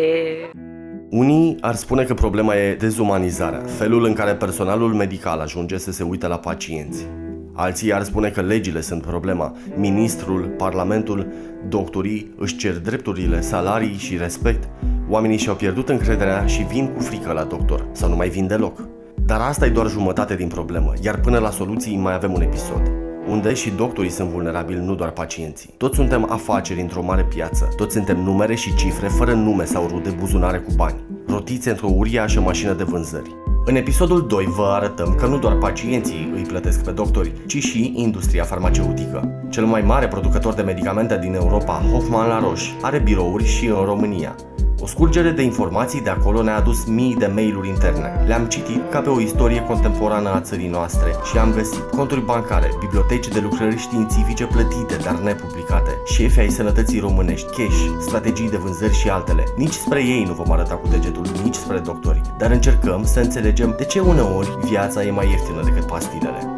Unii 1.10 1.58
ar 1.62 1.76
spune 1.76 2.04
că 2.04 2.14
problema 2.14 2.56
e 2.56 2.76
dezumanizarea, 2.76 3.62
felul 3.78 4.06
în 4.06 4.14
care 4.14 4.32
personalul 4.32 4.94
medical 4.94 5.40
ajunge 5.40 5.78
să 5.78 5.92
se 5.92 6.04
uite 6.04 6.28
la 6.28 6.38
pacienți. 6.38 7.08
Alții 7.54 7.94
ar 7.94 8.04
spune 8.04 8.30
că 8.30 8.42
legile 8.42 8.82
sunt 8.82 9.02
problema. 9.02 9.56
Ministrul, 9.76 10.54
parlamentul, 10.58 11.28
doctorii 11.70 12.34
își 12.38 12.58
cer 12.58 12.80
drepturile, 12.80 13.42
salarii 13.42 13.98
și 13.98 14.18
respect. 14.18 14.70
Oamenii 15.10 15.38
și-au 15.38 15.56
pierdut 15.56 15.90
încrederea 15.90 16.46
și 16.46 16.62
vin 16.62 16.88
cu 16.88 17.00
frică 17.00 17.32
la 17.32 17.44
doctor, 17.44 17.88
sau 17.92 18.10
nu 18.10 18.16
mai 18.16 18.30
vin 18.30 18.48
deloc. 18.48 18.88
Dar 19.26 19.40
asta 19.42 19.66
e 19.66 19.70
doar 19.70 19.90
jumătate 19.90 20.36
din 20.36 20.48
problemă, 20.48 20.94
iar 21.02 21.20
până 21.20 21.38
la 21.38 21.50
soluții 21.50 21.98
mai 21.98 22.14
avem 22.14 22.34
un 22.34 22.42
episod 22.42 23.05
unde 23.28 23.54
și 23.54 23.70
doctorii 23.70 24.10
sunt 24.10 24.30
vulnerabili, 24.30 24.86
nu 24.86 24.96
doar 24.96 25.12
pacienții. 25.12 25.74
Toți 25.78 25.96
suntem 25.96 26.28
afaceri 26.30 26.82
într-o 26.82 27.04
mare 27.04 27.24
piață, 27.24 27.70
toți 27.76 27.94
suntem 27.94 28.24
numere 28.24 28.56
și 28.56 28.76
cifre 28.76 29.08
fără 29.08 29.34
nume 29.34 29.66
sau 29.66 29.88
rude 29.88 30.10
buzunare 30.10 30.58
cu 30.58 30.72
bani, 30.76 30.96
rotiți 31.28 31.68
într-o 31.68 31.90
uriașă 31.96 32.42
mașină 32.42 32.74
de 32.74 32.84
vânzări. 32.84 33.36
În 33.68 33.76
episodul 33.76 34.28
2 34.28 34.46
vă 34.46 34.72
arătăm 34.72 35.16
că 35.16 35.26
nu 35.26 35.38
doar 35.38 35.58
pacienții 35.58 36.32
îi 36.36 36.42
plătesc 36.42 36.84
pe 36.84 36.92
doctori, 36.92 37.32
ci 37.48 37.58
și 37.58 37.94
industria 37.96 38.44
farmaceutică. 38.44 39.46
Cel 39.50 39.66
mai 39.66 39.82
mare 39.82 40.08
producător 40.08 40.54
de 40.54 40.62
medicamente 40.62 41.18
din 41.18 41.34
Europa, 41.34 41.82
Hoffman 41.92 42.28
La 42.28 42.40
Roche, 42.40 42.62
are 42.82 43.00
birouri 43.00 43.46
și 43.46 43.66
în 43.66 43.86
România. 43.86 44.36
O 44.82 44.88
scurgere 44.88 45.30
de 45.30 45.42
informații 45.42 46.02
de 46.02 46.10
acolo 46.10 46.42
ne-a 46.42 46.56
adus 46.56 46.86
mii 46.86 47.16
de 47.16 47.32
mail-uri 47.34 47.68
interne. 47.68 48.24
Le-am 48.28 48.46
citit 48.46 48.90
ca 48.90 49.00
pe 49.00 49.10
o 49.10 49.20
istorie 49.20 49.62
contemporană 49.62 50.30
a 50.30 50.42
țării 50.42 50.68
noastre 50.68 51.16
și 51.32 51.38
am 51.38 51.54
găsit 51.54 51.90
conturi 51.90 52.26
bancare, 52.26 52.72
biblioteci 52.80 53.28
de 53.28 53.40
lucrări 53.40 53.78
științifice 53.78 54.46
plătite, 54.46 54.96
dar 55.04 55.16
nepublicate, 55.16 55.98
șefi 56.06 56.40
ai 56.40 56.50
sănătății 56.50 57.00
românești, 57.00 57.48
cash, 57.48 57.86
strategii 58.00 58.50
de 58.50 58.58
vânzări 58.58 58.94
și 58.94 59.10
altele. 59.10 59.44
Nici 59.56 59.74
spre 59.74 60.04
ei 60.04 60.24
nu 60.24 60.34
vom 60.34 60.52
arăta 60.52 60.76
cu 60.76 60.88
degetul, 60.88 61.26
nici 61.44 61.56
spre 61.56 61.78
doctori, 61.78 62.22
dar 62.38 62.52
încercăm 62.52 63.06
să 63.06 63.20
înțelegem 63.20 63.74
de 63.78 63.86
ce 63.86 64.00
uneori 64.00 64.58
viața 64.64 65.04
e 65.04 65.12
mai 65.12 65.30
ieftină 65.30 65.62
decât 65.64 65.86
pastilele. 65.86 66.58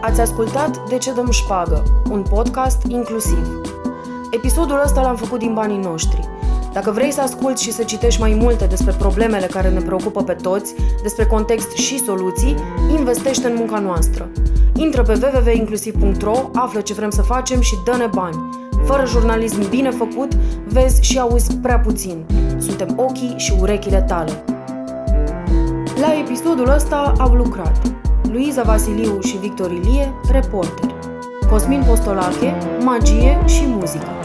Ați 0.00 0.20
ascultat 0.20 0.88
De 0.88 0.98
ce 0.98 1.12
dăm 1.12 1.30
șpagă, 1.30 1.82
un 2.10 2.22
podcast 2.22 2.82
inclusiv. 2.86 3.60
Episodul 4.30 4.80
ăsta 4.84 5.00
l-am 5.00 5.16
făcut 5.16 5.38
din 5.38 5.54
banii 5.54 5.78
noștri. 5.78 6.31
Dacă 6.72 6.90
vrei 6.90 7.12
să 7.12 7.20
asculți 7.20 7.62
și 7.62 7.72
să 7.72 7.82
citești 7.82 8.20
mai 8.20 8.36
multe 8.40 8.64
despre 8.66 8.94
problemele 8.98 9.46
care 9.46 9.68
ne 9.68 9.80
preocupă 9.80 10.22
pe 10.22 10.32
toți, 10.32 10.74
despre 11.02 11.26
context 11.26 11.70
și 11.70 11.98
soluții, 11.98 12.54
investește 12.90 13.46
în 13.46 13.54
munca 13.56 13.78
noastră. 13.78 14.28
Intră 14.74 15.02
pe 15.02 15.18
www.inclusiv.ro, 15.22 16.50
află 16.54 16.80
ce 16.80 16.92
vrem 16.92 17.10
să 17.10 17.22
facem 17.22 17.60
și 17.60 17.76
dă-ne 17.84 18.06
bani. 18.14 18.48
Fără 18.84 19.06
jurnalism 19.06 19.68
bine 19.68 19.90
făcut, 19.90 20.34
vezi 20.66 21.02
și 21.02 21.18
auzi 21.18 21.56
prea 21.56 21.78
puțin. 21.78 22.24
Suntem 22.58 22.94
ochii 22.96 23.34
și 23.36 23.54
urechile 23.60 24.00
tale. 24.00 24.44
La 26.00 26.14
episodul 26.20 26.68
ăsta 26.74 27.12
au 27.18 27.34
lucrat 27.34 27.80
Luiza 28.30 28.62
Vasiliu 28.62 29.20
și 29.20 29.36
Victor 29.36 29.70
Ilie, 29.70 30.14
reporter, 30.30 30.94
Cosmin 31.50 31.82
Postolache, 31.86 32.56
magie 32.84 33.42
și 33.46 33.62
muzică. 33.66 34.21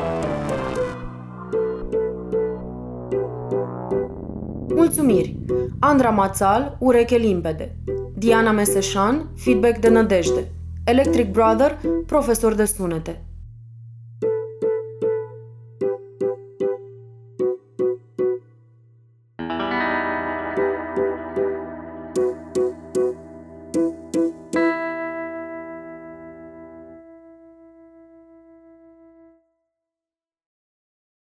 Mulțumiri! 4.88 5.36
Andra 5.80 6.10
Mațal, 6.10 6.78
ureche 6.80 7.16
limpede. 7.16 7.76
Diana 8.18 8.52
Meseșan, 8.52 9.30
feedback 9.36 9.78
de 9.80 9.90
nădejde. 9.90 10.52
Electric 10.84 11.32
Brother, 11.32 11.78
profesor 12.06 12.54
de 12.54 12.66
sunete. 12.66 13.27